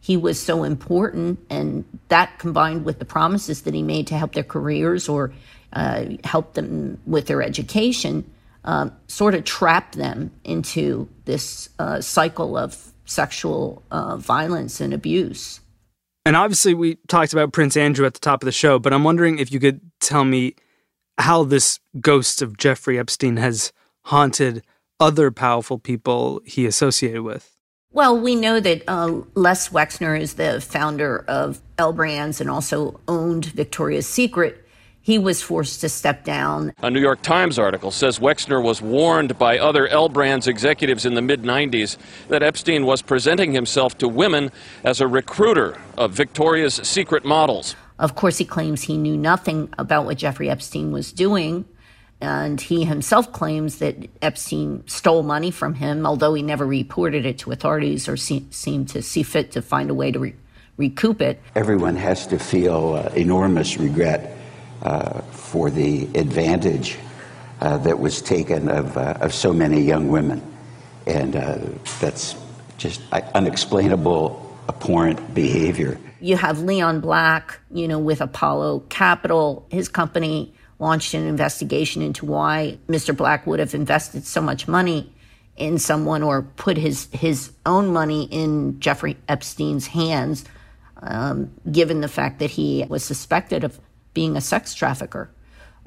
he 0.05 0.15
was 0.15 0.39
so 0.39 0.63
important. 0.63 1.39
And 1.49 1.83
that 2.09 2.37
combined 2.37 2.85
with 2.85 2.99
the 2.99 3.05
promises 3.05 3.63
that 3.63 3.73
he 3.73 3.81
made 3.81 4.05
to 4.07 4.15
help 4.15 4.33
their 4.33 4.43
careers 4.43 5.09
or 5.09 5.33
uh, 5.73 6.05
help 6.23 6.53
them 6.53 6.99
with 7.07 7.25
their 7.25 7.41
education, 7.41 8.23
um, 8.65 8.95
sort 9.07 9.33
of 9.33 9.45
trapped 9.45 9.95
them 9.95 10.29
into 10.43 11.09
this 11.25 11.69
uh, 11.79 12.01
cycle 12.01 12.55
of 12.55 12.93
sexual 13.05 13.81
uh, 13.89 14.15
violence 14.17 14.79
and 14.79 14.93
abuse. 14.93 15.59
And 16.23 16.35
obviously, 16.35 16.75
we 16.75 16.99
talked 17.07 17.33
about 17.33 17.51
Prince 17.51 17.75
Andrew 17.75 18.05
at 18.05 18.13
the 18.13 18.19
top 18.19 18.43
of 18.43 18.45
the 18.45 18.51
show, 18.51 18.77
but 18.77 18.93
I'm 18.93 19.03
wondering 19.03 19.39
if 19.39 19.51
you 19.51 19.59
could 19.59 19.81
tell 19.99 20.23
me 20.23 20.53
how 21.17 21.43
this 21.43 21.79
ghost 21.99 22.43
of 22.43 22.57
Jeffrey 22.57 22.99
Epstein 22.99 23.37
has 23.37 23.73
haunted 24.03 24.63
other 24.99 25.31
powerful 25.31 25.79
people 25.79 26.43
he 26.45 26.67
associated 26.67 27.23
with. 27.23 27.54
Well, 27.95 28.19
we 28.19 28.35
know 28.35 28.59
that 28.59 28.83
uh, 28.89 29.21
Les 29.35 29.69
Wexner 29.69 30.19
is 30.19 30.33
the 30.33 30.59
founder 30.59 31.23
of 31.29 31.61
L 31.77 31.93
Brands 31.93 32.41
and 32.41 32.49
also 32.49 32.99
owned 33.07 33.45
Victoria's 33.45 34.05
Secret. 34.05 34.67
He 35.01 35.17
was 35.17 35.41
forced 35.41 35.79
to 35.79 35.87
step 35.87 36.25
down. 36.25 36.73
A 36.79 36.89
New 36.89 36.99
York 36.99 37.21
Times 37.21 37.57
article 37.57 37.91
says 37.91 38.19
Wexner 38.19 38.61
was 38.61 38.81
warned 38.81 39.39
by 39.39 39.57
other 39.57 39.87
L 39.87 40.09
Brands 40.09 40.45
executives 40.45 41.05
in 41.05 41.13
the 41.13 41.21
mid 41.21 41.43
90s 41.43 41.95
that 42.27 42.43
Epstein 42.43 42.85
was 42.85 43.01
presenting 43.01 43.53
himself 43.53 43.97
to 43.99 44.09
women 44.09 44.51
as 44.83 44.99
a 44.99 45.07
recruiter 45.07 45.79
of 45.97 46.11
Victoria's 46.11 46.73
Secret 46.73 47.23
models. 47.23 47.77
Of 47.97 48.15
course, 48.15 48.37
he 48.37 48.43
claims 48.43 48.81
he 48.81 48.97
knew 48.97 49.15
nothing 49.15 49.73
about 49.77 50.03
what 50.03 50.17
Jeffrey 50.17 50.49
Epstein 50.49 50.91
was 50.91 51.13
doing. 51.13 51.63
And 52.21 52.59
he 52.61 52.85
himself 52.85 53.31
claims 53.31 53.79
that 53.79 53.95
Epstein 54.21 54.83
stole 54.87 55.23
money 55.23 55.51
from 55.51 55.75
him, 55.75 56.05
although 56.05 56.33
he 56.33 56.41
never 56.41 56.65
reported 56.65 57.25
it 57.25 57.37
to 57.39 57.51
authorities 57.51 58.07
or 58.07 58.15
se- 58.15 58.45
seemed 58.51 58.89
to 58.89 59.01
see 59.01 59.21
fit 59.21 59.51
to 59.51 59.61
find 59.61 59.89
a 59.89 59.93
way 59.93 60.11
to 60.11 60.19
re- 60.19 60.35
recoup 60.77 61.21
it. 61.21 61.41
Everyone 61.55 61.95
has 61.95 62.25
to 62.27 62.39
feel 62.39 62.93
uh, 62.93 63.09
enormous 63.15 63.77
regret 63.77 64.37
uh, 64.81 65.21
for 65.31 65.69
the 65.69 66.03
advantage 66.15 66.97
uh, 67.61 67.77
that 67.79 67.99
was 67.99 68.21
taken 68.21 68.69
of, 68.69 68.97
uh, 68.97 69.17
of 69.21 69.33
so 69.33 69.53
many 69.53 69.81
young 69.81 70.07
women. 70.07 70.41
And 71.07 71.35
uh, 71.35 71.59
that's 71.99 72.35
just 72.77 73.01
uh, 73.11 73.21
unexplainable, 73.35 74.57
abhorrent 74.69 75.33
behavior. 75.33 75.99
You 76.21 76.37
have 76.37 76.61
Leon 76.61 77.01
Black, 77.01 77.59
you 77.71 77.87
know, 77.87 77.99
with 77.99 78.21
Apollo 78.21 78.81
Capital, 78.89 79.65
his 79.69 79.89
company 79.89 80.53
launched 80.79 81.13
an 81.13 81.25
investigation 81.25 82.01
into 82.01 82.25
why 82.25 82.77
Mr. 82.87 83.15
Black 83.15 83.47
would 83.47 83.59
have 83.59 83.73
invested 83.73 84.25
so 84.25 84.41
much 84.41 84.67
money 84.67 85.11
in 85.55 85.77
someone 85.77 86.21
or 86.21 86.41
put 86.41 86.77
his 86.77 87.07
his 87.13 87.51
own 87.65 87.91
money 87.93 88.27
in 88.29 88.79
Jeffrey 88.79 89.17
Epstein's 89.29 89.87
hands, 89.87 90.43
um, 91.01 91.51
given 91.71 92.01
the 92.01 92.07
fact 92.07 92.39
that 92.39 92.51
he 92.51 92.85
was 92.89 93.03
suspected 93.03 93.63
of 93.63 93.79
being 94.13 94.35
a 94.35 94.41
sex 94.41 94.73
trafficker. 94.73 95.29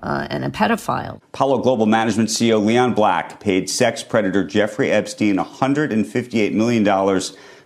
Uh, 0.01 0.29
and 0.31 0.45
a 0.45 0.49
pedophile. 0.49 1.17
Apollo 1.35 1.59
Global 1.59 1.85
Management 1.85 2.29
CEO 2.29 2.65
Leon 2.65 2.95
Black 2.95 3.41
paid 3.41 3.69
sex 3.69 4.01
predator 4.01 4.45
Jeffrey 4.45 4.93
Epstein 4.93 5.39
$158 5.39 6.53
million 6.53 6.85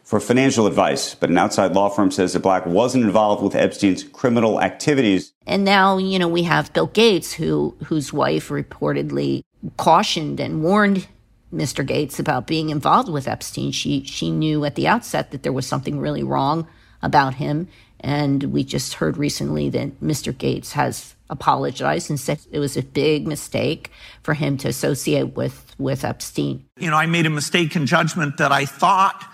for 0.05 0.21
financial 0.21 0.67
advice, 0.67 1.15
but 1.15 1.31
an 1.31 1.39
outside 1.39 1.73
law 1.73 1.89
firm 1.89 2.11
says 2.11 2.33
that 2.33 2.41
Black 2.41 2.67
wasn't 2.67 3.05
involved 3.05 3.43
with 3.43 3.55
Epstein's 3.55 4.05
criminal 4.05 4.61
activities. 4.61 5.33
And 5.47 5.65
now, 5.65 5.99
you 5.99 6.19
know, 6.19 6.29
we 6.29 6.43
have 6.43 6.73
Bill 6.73 6.89
Gates, 6.89 7.33
who 7.33 7.77
whose 7.85 8.13
wife 8.13 8.49
reportedly 8.49 9.43
cautioned 9.77 10.41
and 10.41 10.63
warned 10.63 11.07
Mr. 11.53 11.87
Gates 11.87 12.19
about 12.19 12.47
being 12.47 12.71
involved 12.71 13.09
with 13.09 13.29
Epstein. 13.29 13.73
She 13.73 14.05
she 14.05 14.31
knew 14.31 14.65
at 14.65 14.75
the 14.75 14.89
outset 14.89 15.31
that 15.31 15.43
there 15.43 15.53
was 15.53 15.67
something 15.67 15.99
really 15.99 16.23
wrong 16.23 16.67
about 17.03 17.35
him, 17.35 17.69
and 18.01 18.45
we 18.45 18.65
just 18.65 18.95
heard 18.95 19.17
recently 19.17 19.69
that 19.71 20.01
Mr. 20.01 20.37
Gates 20.37 20.73
has 20.73 21.15
apologized 21.31 22.11
and 22.11 22.21
said 22.21 22.39
it 22.51 22.59
was 22.59 22.77
a 22.77 22.83
big 22.83 23.27
mistake 23.27 23.91
for 24.23 24.35
him 24.35 24.57
to 24.59 24.69
associate 24.69 25.35
with 25.37 25.75
with 25.79 26.05
Epstein. 26.05 26.65
You 26.77 26.91
know, 26.91 26.97
I 26.97 27.07
made 27.07 27.27
a 27.27 27.31
mistake 27.31 27.77
in 27.77 27.87
judgment 27.87 28.37
that 28.39 28.53
I 28.53 28.65
thought 28.65 29.25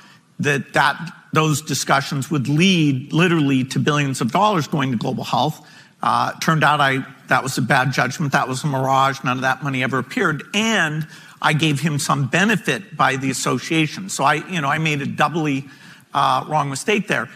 that 0.40 0.72
that 0.72 1.12
those 1.32 1.60
discussions 1.60 2.30
would 2.30 2.48
lead 2.48 3.12
literally 3.12 3.64
to 3.64 3.78
billions 3.78 4.20
of 4.20 4.32
dollars 4.32 4.66
going 4.66 4.90
to 4.92 4.96
global 4.96 5.24
health. 5.24 5.66
Uh, 6.02 6.32
turned 6.40 6.64
out 6.64 6.80
I 6.80 7.04
that 7.28 7.42
was 7.42 7.58
a 7.58 7.62
bad 7.62 7.92
judgment. 7.92 8.32
That 8.32 8.48
was 8.48 8.64
a 8.64 8.66
mirage. 8.66 9.22
None 9.24 9.36
of 9.36 9.42
that 9.42 9.62
money 9.62 9.82
ever 9.82 9.98
appeared, 9.98 10.42
and 10.54 11.06
I 11.42 11.52
gave 11.52 11.80
him 11.80 11.98
some 11.98 12.26
benefit 12.26 12.96
by 12.96 13.16
the 13.16 13.30
association. 13.30 14.08
So 14.08 14.24
I, 14.24 14.34
you 14.48 14.60
know, 14.60 14.68
I 14.68 14.78
made 14.78 15.02
a 15.02 15.06
doubly 15.06 15.68
uh, 16.14 16.44
wrong 16.48 16.70
mistake 16.70 17.08
there. 17.08 17.28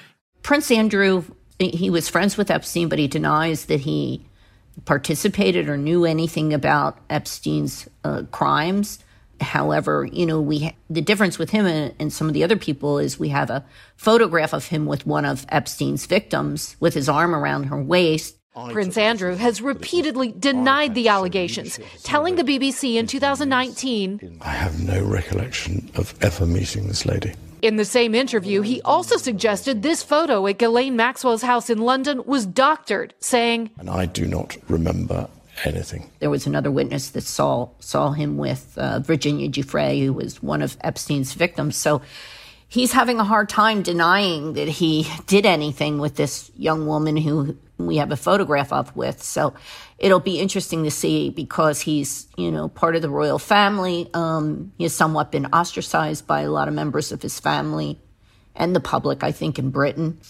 Prince 0.42 0.70
Andrew, 0.70 1.24
he 1.58 1.90
was 1.90 2.08
friends 2.08 2.36
with 2.36 2.50
Epstein, 2.50 2.88
but 2.88 2.98
he 2.98 3.06
denies 3.06 3.66
that 3.66 3.80
he 3.80 4.24
participated 4.84 5.68
or 5.68 5.76
knew 5.76 6.04
anything 6.04 6.52
about 6.52 6.98
Epstein's 7.10 7.88
uh, 8.04 8.22
crimes. 8.30 8.98
However, 9.42 10.09
you 10.11 10.26
know, 10.26 10.40
we 10.40 10.61
ha- 10.61 10.74
the 10.88 11.00
difference 11.00 11.38
with 11.38 11.50
him 11.50 11.66
and, 11.66 11.94
and, 11.98 12.12
some 12.12 12.28
of 12.28 12.35
the 12.35 12.44
other 12.44 12.57
people 12.57 12.98
is 12.98 13.18
we 13.18 13.28
have 13.31 13.50
a 13.50 13.64
photograph 13.96 14.52
of 14.52 14.66
him 14.66 14.87
with 14.87 15.07
one 15.07 15.24
of 15.24 15.46
Epstein's 15.48 16.07
victims 16.07 16.76
with 16.81 16.94
his 16.94 17.09
arm 17.09 17.35
around 17.35 17.64
her 17.64 17.83
waist. 17.83 18.37
Prince 18.70 18.98
Andrew 18.98 19.35
has 19.35 19.62
repeatedly 19.62 20.35
denied 20.38 20.94
the 20.94 21.09
allegations, 21.09 21.81
telling 22.02 22.37
the 22.37 22.44
BBC 22.44 22.96
in 22.96 23.07
2019 23.07 24.40
I 24.42 24.50
have 24.50 24.78
no 24.83 25.02
recollection 25.02 25.90
of 25.94 26.14
ever 26.22 26.44
meeting 26.44 26.87
this 26.87 27.07
lady. 27.07 27.33
In 27.62 27.76
the 27.76 27.85
same 27.85 28.14
interview, 28.14 28.61
he 28.61 28.83
also 28.83 29.16
suggested 29.16 29.83
this 29.83 30.02
photo 30.02 30.46
at 30.48 30.59
Ghislaine 30.59 30.96
Maxwell's 30.96 31.42
house 31.42 31.70
in 31.70 31.78
London 31.78 32.24
was 32.26 32.44
doctored, 32.44 33.14
saying, 33.20 33.70
And 33.78 33.88
I 33.88 34.05
do 34.07 34.26
not 34.26 34.57
remember 34.68 35.28
anything. 35.64 36.11
There 36.18 36.31
was 36.31 36.46
another 36.46 36.70
witness 36.70 37.11
that 37.11 37.22
saw 37.22 37.68
saw 37.79 38.12
him 38.12 38.38
with 38.38 38.77
uh, 38.77 39.01
Virginia 39.01 39.48
Giuffre, 39.48 40.05
who 40.05 40.12
was 40.12 40.42
one 40.42 40.62
of 40.62 40.77
Epstein's 40.83 41.35
victims. 41.35 41.77
So 41.77 42.03
he's 42.68 42.92
having 42.92 43.20
a 43.20 43.25
hard 43.25 43.48
time 43.48 43.83
denying 43.83 44.55
that 44.55 44.68
he 44.68 45.07
did 45.27 45.44
anything 45.44 45.98
with 45.98 46.16
this 46.16 46.51
young 46.57 46.87
woman 46.87 47.16
who 47.16 47.57
we 47.77 47.96
have 47.96 48.11
a 48.11 48.16
photograph 48.16 48.72
of 48.72 48.94
with. 48.96 49.22
So 49.22 49.55
it'll 49.98 50.20
be 50.20 50.40
interesting 50.40 50.85
to 50.85 50.90
see 50.90 51.31
because 51.31 51.81
he's, 51.81 52.29
you 52.37 52.51
know, 52.51 52.68
part 52.68 52.96
of 52.96 53.03
the 53.03 53.11
royal 53.11 53.38
family. 53.38 54.09
Um, 54.14 54.72
he 54.79 54.85
has 54.85 54.94
somewhat 54.94 55.31
been 55.31 55.46
ostracized 55.46 56.27
by 56.27 56.42
a 56.42 56.51
lot 56.51 56.68
of 56.68 56.75
members 56.75 57.12
of 57.12 57.20
his 57.20 57.38
family 57.38 57.98
and 58.55 58.75
the 58.75 58.81
public, 58.81 59.22
I 59.22 59.33
think, 59.33 59.59
in 59.59 59.70
Britain. 59.70 60.20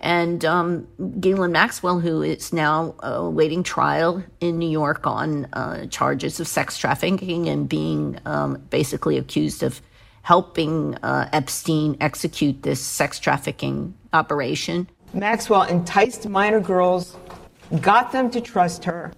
And 0.00 0.44
um, 0.46 0.88
Ghislaine 1.20 1.52
Maxwell, 1.52 2.00
who 2.00 2.22
is 2.22 2.52
now 2.52 2.94
awaiting 3.00 3.62
trial 3.62 4.24
in 4.40 4.58
New 4.58 4.68
York 4.68 5.06
on 5.06 5.44
uh, 5.52 5.86
charges 5.86 6.40
of 6.40 6.48
sex 6.48 6.78
trafficking 6.78 7.48
and 7.48 7.68
being 7.68 8.18
um, 8.24 8.56
basically 8.70 9.18
accused 9.18 9.62
of 9.62 9.82
helping 10.22 10.96
uh, 10.96 11.28
Epstein 11.32 11.96
execute 12.00 12.62
this 12.62 12.80
sex 12.80 13.18
trafficking 13.18 13.94
operation. 14.12 14.88
Maxwell 15.12 15.64
enticed 15.64 16.28
minor 16.28 16.60
girls, 16.60 17.16
got 17.80 18.10
them 18.10 18.30
to 18.30 18.40
trust 18.40 18.84
her, 18.84 19.12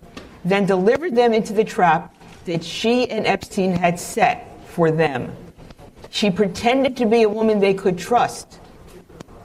then 0.44 0.66
delivered 0.66 1.14
them 1.14 1.32
into 1.32 1.52
the 1.52 1.64
trap 1.64 2.14
that 2.44 2.64
she 2.64 3.08
and 3.08 3.26
Epstein 3.26 3.72
had 3.72 4.00
set 4.00 4.58
for 4.66 4.90
them. 4.90 5.32
She 6.10 6.30
pretended 6.30 6.96
to 6.96 7.06
be 7.06 7.22
a 7.22 7.28
woman 7.28 7.60
they 7.60 7.74
could 7.74 7.98
trust. 7.98 8.58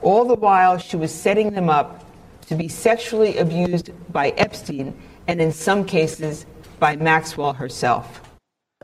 All 0.02 0.24
the 0.24 0.34
while, 0.34 0.78
she 0.78 0.96
was 0.96 1.12
setting 1.12 1.52
them 1.52 1.68
up 1.68 2.04
to 2.46 2.54
be 2.54 2.68
sexually 2.68 3.36
abused 3.38 3.90
by 4.12 4.30
Epstein 4.30 4.96
and, 5.26 5.40
in 5.40 5.52
some 5.52 5.84
cases, 5.84 6.46
by 6.78 6.96
Maxwell 6.96 7.52
herself. 7.52 8.22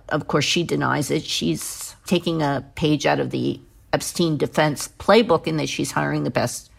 Of 0.09 0.27
course, 0.27 0.44
she 0.44 0.64
denies 0.64 1.11
it. 1.11 1.24
She's 1.24 1.96
taking 2.07 2.42
a 2.42 2.64
page 2.74 3.07
out 3.07 3.20
of 3.20 3.31
the 3.31 3.61
Epstein 3.92 4.37
defense 4.37 4.88
playbook 4.98 5.46
in 5.46 5.57
that 5.57 5.68
she's 5.68 5.92
hiring 5.92 6.24
the 6.24 6.31
best 6.31 6.70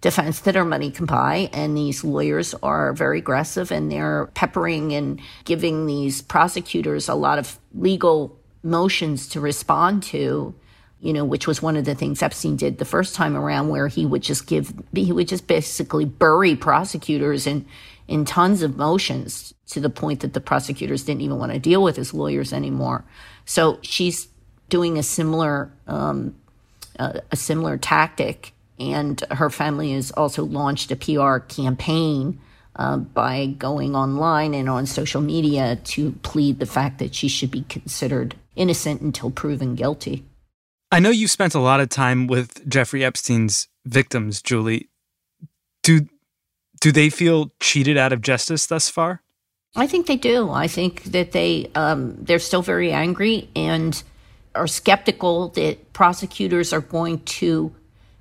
defense 0.00 0.40
that 0.40 0.54
her 0.54 0.64
money 0.64 0.90
can 0.90 1.06
buy. 1.06 1.50
And 1.52 1.76
these 1.76 2.04
lawyers 2.04 2.54
are 2.62 2.92
very 2.92 3.18
aggressive 3.18 3.70
and 3.70 3.90
they're 3.90 4.26
peppering 4.34 4.92
and 4.92 5.20
giving 5.44 5.86
these 5.86 6.22
prosecutors 6.22 7.08
a 7.08 7.14
lot 7.14 7.38
of 7.38 7.58
legal 7.74 8.38
motions 8.62 9.28
to 9.28 9.40
respond 9.40 10.02
to. 10.04 10.54
You 11.02 11.12
know, 11.12 11.24
which 11.24 11.46
was 11.46 11.60
one 11.60 11.76
of 11.76 11.84
the 11.84 11.94
things 11.94 12.22
Epstein 12.22 12.56
did 12.56 12.78
the 12.78 12.84
first 12.84 13.14
time 13.14 13.36
around, 13.36 13.68
where 13.68 13.88
he 13.88 14.06
would 14.06 14.22
just 14.22 14.46
give, 14.46 14.72
he 14.94 15.12
would 15.12 15.28
just 15.28 15.46
basically 15.46 16.04
bury 16.04 16.56
prosecutors 16.56 17.46
in, 17.46 17.66
in 18.06 18.24
tons 18.24 18.62
of 18.62 18.76
motions 18.76 19.52
to 19.66 19.80
the 19.80 19.90
point 19.90 20.20
that 20.20 20.32
the 20.32 20.40
prosecutors 20.40 21.02
didn't 21.02 21.22
even 21.22 21.38
want 21.38 21.52
to 21.52 21.58
deal 21.58 21.82
with 21.82 21.96
his 21.96 22.14
lawyers 22.14 22.52
anymore. 22.52 23.04
So 23.44 23.78
she's 23.82 24.28
doing 24.68 24.96
a 24.96 25.02
similar, 25.02 25.72
um, 25.86 26.36
uh, 26.98 27.20
a 27.30 27.36
similar 27.36 27.76
tactic 27.78 28.54
and 28.82 29.22
her 29.30 29.48
family 29.48 29.92
has 29.92 30.10
also 30.12 30.44
launched 30.44 30.90
a 30.90 30.96
PR 30.96 31.38
campaign 31.38 32.40
uh, 32.74 32.96
by 32.96 33.46
going 33.46 33.94
online 33.94 34.54
and 34.54 34.68
on 34.68 34.86
social 34.86 35.20
media 35.20 35.76
to 35.84 36.12
plead 36.22 36.58
the 36.58 36.66
fact 36.66 36.98
that 36.98 37.14
she 37.14 37.28
should 37.28 37.50
be 37.50 37.62
considered 37.68 38.34
innocent 38.56 39.00
until 39.00 39.30
proven 39.30 39.74
guilty. 39.74 40.24
I 40.92 41.00
know 41.00 41.08
you 41.08 41.26
spent 41.26 41.54
a 41.54 41.58
lot 41.58 41.80
of 41.80 41.88
time 41.88 42.26
with 42.26 42.68
Jeffrey 42.68 43.02
Epstein's 43.02 43.68
victims, 43.86 44.42
Julie. 44.42 44.90
Do 45.82 46.06
do 46.82 46.92
they 46.92 47.08
feel 47.08 47.50
cheated 47.60 47.96
out 47.96 48.12
of 48.12 48.20
justice 48.20 48.66
thus 48.66 48.90
far? 48.90 49.22
I 49.74 49.86
think 49.86 50.06
they 50.06 50.16
do. 50.16 50.50
I 50.50 50.68
think 50.68 51.04
that 51.04 51.32
they 51.32 51.70
um, 51.74 52.16
they're 52.22 52.38
still 52.38 52.60
very 52.60 52.92
angry 52.92 53.48
and 53.56 54.02
are 54.54 54.66
skeptical 54.66 55.48
that 55.50 55.94
prosecutors 55.94 56.74
are 56.74 56.82
going 56.82 57.20
to 57.20 57.74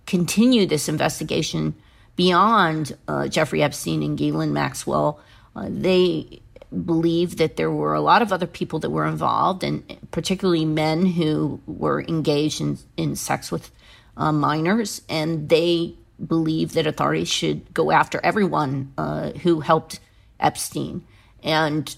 continue 0.06 0.66
this 0.66 0.88
investigation 0.88 1.76
beyond 2.16 2.96
uh, 3.10 3.28
Jeffrey 3.28 3.62
Epstein 3.62 4.02
and 4.02 4.18
Ghislaine 4.18 4.54
Maxwell. 4.54 5.20
Uh, 5.58 5.68
they 5.70 6.42
believe 6.86 7.38
that 7.38 7.58
there 7.58 7.72
were 7.72 7.94
a 7.94 8.02
lot 8.02 8.22
of 8.22 8.32
other 8.32 8.48
people 8.48 8.80
that 8.80 8.90
were 8.90 9.06
involved, 9.06 9.64
and 9.64 9.84
particularly 10.12 10.66
men 10.66 11.06
who 11.06 11.62
were 11.66 12.02
engaged 12.02 12.62
in, 12.62 12.78
in 12.98 13.16
sex 13.16 13.52
with 13.52 13.72
uh, 14.18 14.32
minors, 14.32 15.02
and 15.10 15.50
they 15.50 15.96
believe 16.26 16.74
that 16.74 16.88
authorities 16.88 17.28
should 17.28 17.74
go 17.74 17.92
after 17.92 18.20
everyone 18.24 18.94
uh, 18.98 19.32
who 19.32 19.60
helped 19.60 20.00
Epstein. 20.40 21.04
And 21.44 21.96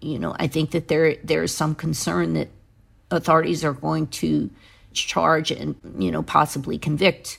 you 0.00 0.18
know, 0.18 0.34
I 0.38 0.46
think 0.46 0.70
that 0.72 0.88
there 0.88 1.16
there 1.24 1.42
is 1.42 1.54
some 1.54 1.74
concern 1.74 2.34
that 2.34 2.48
authorities 3.10 3.64
are 3.64 3.72
going 3.72 4.06
to 4.08 4.50
charge 4.92 5.50
and 5.50 5.76
you 5.98 6.10
know 6.10 6.22
possibly 6.22 6.78
convict 6.78 7.38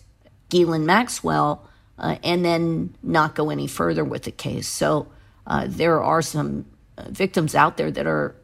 Ghislaine 0.49 0.85
Maxwell 0.85 1.67
uh, 1.97 2.17
and 2.23 2.43
then 2.43 2.95
not 3.03 3.35
go 3.35 3.49
any 3.49 3.67
further 3.67 4.03
with 4.03 4.23
the 4.23 4.31
case. 4.31 4.67
So 4.67 5.07
uh, 5.49 5.65
there 5.67 6.01
are 6.01 6.21
some 6.21 6.65
uh, 6.97 7.03
victims 7.09 7.55
out 7.55 7.77
there 7.77 7.91
that 7.91 8.05
are 8.05 8.35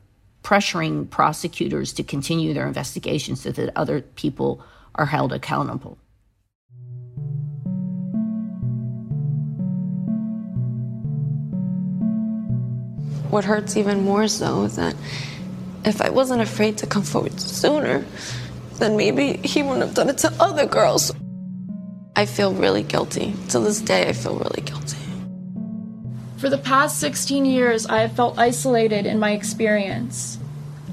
pressuring 0.43 1.09
prosecutors 1.09 1.93
to 1.93 2.03
continue 2.03 2.53
their 2.53 2.67
investigation 2.67 3.35
so 3.35 3.51
that 3.51 3.71
other 3.75 4.01
people 4.01 4.63
are 4.95 5.05
held 5.05 5.31
accountable. 5.33 5.97
What 13.29 13.43
hurts 13.43 13.75
even 13.75 14.03
more 14.03 14.27
so 14.27 14.63
is 14.63 14.75
that 14.77 14.95
if 15.83 16.01
I 16.01 16.09
wasn't 16.09 16.41
afraid 16.41 16.77
to 16.79 16.87
come 16.87 17.03
forward 17.03 17.39
sooner, 17.39 18.05
then 18.77 18.97
maybe 18.97 19.33
he 19.43 19.61
wouldn't 19.61 19.81
have 19.81 19.93
done 19.93 20.09
it 20.09 20.19
to 20.19 20.33
other 20.39 20.65
girls. 20.65 21.11
I 22.15 22.25
feel 22.25 22.53
really 22.53 22.83
guilty. 22.83 23.33
To 23.49 23.59
this 23.59 23.81
day, 23.81 24.07
I 24.07 24.13
feel 24.13 24.37
really 24.37 24.61
guilty. 24.61 25.04
For 26.37 26.49
the 26.49 26.57
past 26.57 26.99
16 26.99 27.45
years, 27.45 27.85
I 27.85 28.01
have 28.01 28.13
felt 28.13 28.37
isolated 28.37 29.05
in 29.05 29.19
my 29.19 29.31
experience. 29.31 30.37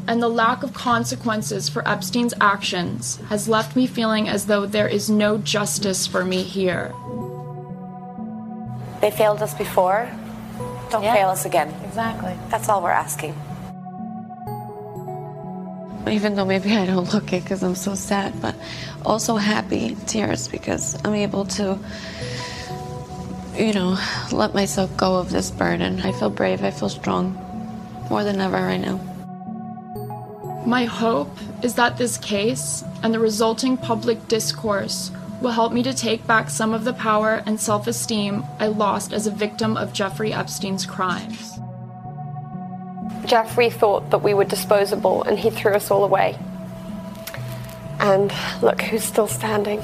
And 0.06 0.22
the 0.22 0.28
lack 0.28 0.62
of 0.62 0.72
consequences 0.72 1.68
for 1.68 1.86
Epstein's 1.86 2.34
actions 2.40 3.16
has 3.28 3.48
left 3.48 3.76
me 3.76 3.86
feeling 3.86 4.28
as 4.28 4.46
though 4.46 4.66
there 4.66 4.88
is 4.88 5.10
no 5.10 5.38
justice 5.38 6.06
for 6.06 6.24
me 6.24 6.42
here. 6.42 6.94
They 9.00 9.10
failed 9.10 9.42
us 9.42 9.54
before. 9.54 10.10
Don't 10.90 11.02
yeah. 11.02 11.14
fail 11.14 11.28
us 11.28 11.44
again. 11.44 11.74
Exactly. 11.84 12.36
That's 12.48 12.68
all 12.68 12.82
we're 12.82 12.90
asking 12.90 13.34
even 16.10 16.34
though 16.34 16.44
maybe 16.44 16.76
I 16.76 16.86
don't 16.86 17.12
look 17.14 17.32
it 17.32 17.42
because 17.42 17.62
I'm 17.62 17.74
so 17.74 17.94
sad, 17.94 18.40
but 18.40 18.54
also 19.04 19.36
happy 19.36 19.96
tears 20.06 20.48
because 20.48 20.98
I'm 21.04 21.14
able 21.14 21.44
to, 21.46 21.78
you 23.56 23.72
know, 23.72 23.98
let 24.32 24.54
myself 24.54 24.96
go 24.96 25.16
of 25.16 25.30
this 25.30 25.50
burden. 25.50 26.00
I 26.00 26.12
feel 26.12 26.30
brave, 26.30 26.64
I 26.64 26.70
feel 26.70 26.88
strong 26.88 27.38
more 28.08 28.24
than 28.24 28.40
ever 28.40 28.56
right 28.56 28.80
now. 28.80 28.96
My 30.66 30.84
hope 30.84 31.36
is 31.62 31.74
that 31.74 31.96
this 31.96 32.18
case 32.18 32.84
and 33.02 33.12
the 33.12 33.18
resulting 33.18 33.76
public 33.76 34.28
discourse 34.28 35.10
will 35.40 35.50
help 35.50 35.72
me 35.72 35.82
to 35.82 35.92
take 35.92 36.26
back 36.26 36.48
some 36.48 36.72
of 36.72 36.84
the 36.84 36.92
power 36.92 37.42
and 37.46 37.60
self 37.60 37.86
esteem 37.86 38.44
I 38.58 38.68
lost 38.68 39.12
as 39.12 39.26
a 39.26 39.30
victim 39.30 39.76
of 39.76 39.92
Jeffrey 39.92 40.32
Epstein's 40.32 40.86
crimes. 40.86 41.58
Jeffrey 43.26 43.70
thought 43.70 44.10
that 44.10 44.22
we 44.22 44.34
were 44.34 44.44
disposable 44.44 45.22
and 45.24 45.38
he 45.38 45.50
threw 45.50 45.72
us 45.74 45.90
all 45.90 46.04
away. 46.04 46.38
And 47.98 48.32
look 48.62 48.80
who's 48.82 49.04
still 49.04 49.28
standing. 49.28 49.82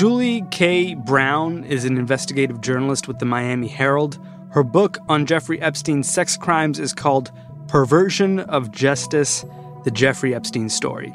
Julie 0.00 0.46
K. 0.50 0.94
Brown 0.94 1.62
is 1.64 1.84
an 1.84 1.98
investigative 1.98 2.62
journalist 2.62 3.06
with 3.06 3.18
the 3.18 3.26
Miami 3.26 3.68
Herald. 3.68 4.18
Her 4.48 4.62
book 4.62 4.96
on 5.10 5.26
Jeffrey 5.26 5.60
Epstein's 5.60 6.10
sex 6.10 6.38
crimes 6.38 6.78
is 6.78 6.94
called 6.94 7.30
Perversion 7.68 8.40
of 8.40 8.70
Justice 8.70 9.44
The 9.84 9.90
Jeffrey 9.90 10.34
Epstein 10.34 10.70
Story. 10.70 11.14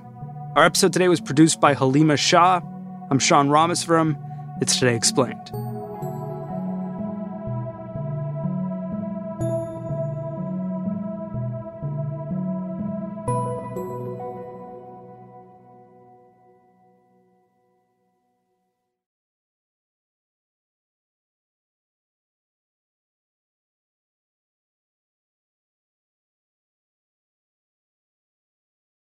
Our 0.56 0.65
episode 0.65 0.93
today 0.93 1.08
was 1.08 1.19
produced 1.19 1.60
by 1.60 1.74
Halima 1.74 2.15
Shah. 2.15 2.62
I'm 3.10 3.17
Sean 3.17 3.50
Rameswaram. 3.50 4.19
It's 4.62 4.78
Today 4.78 4.95
Explained. 4.95 5.64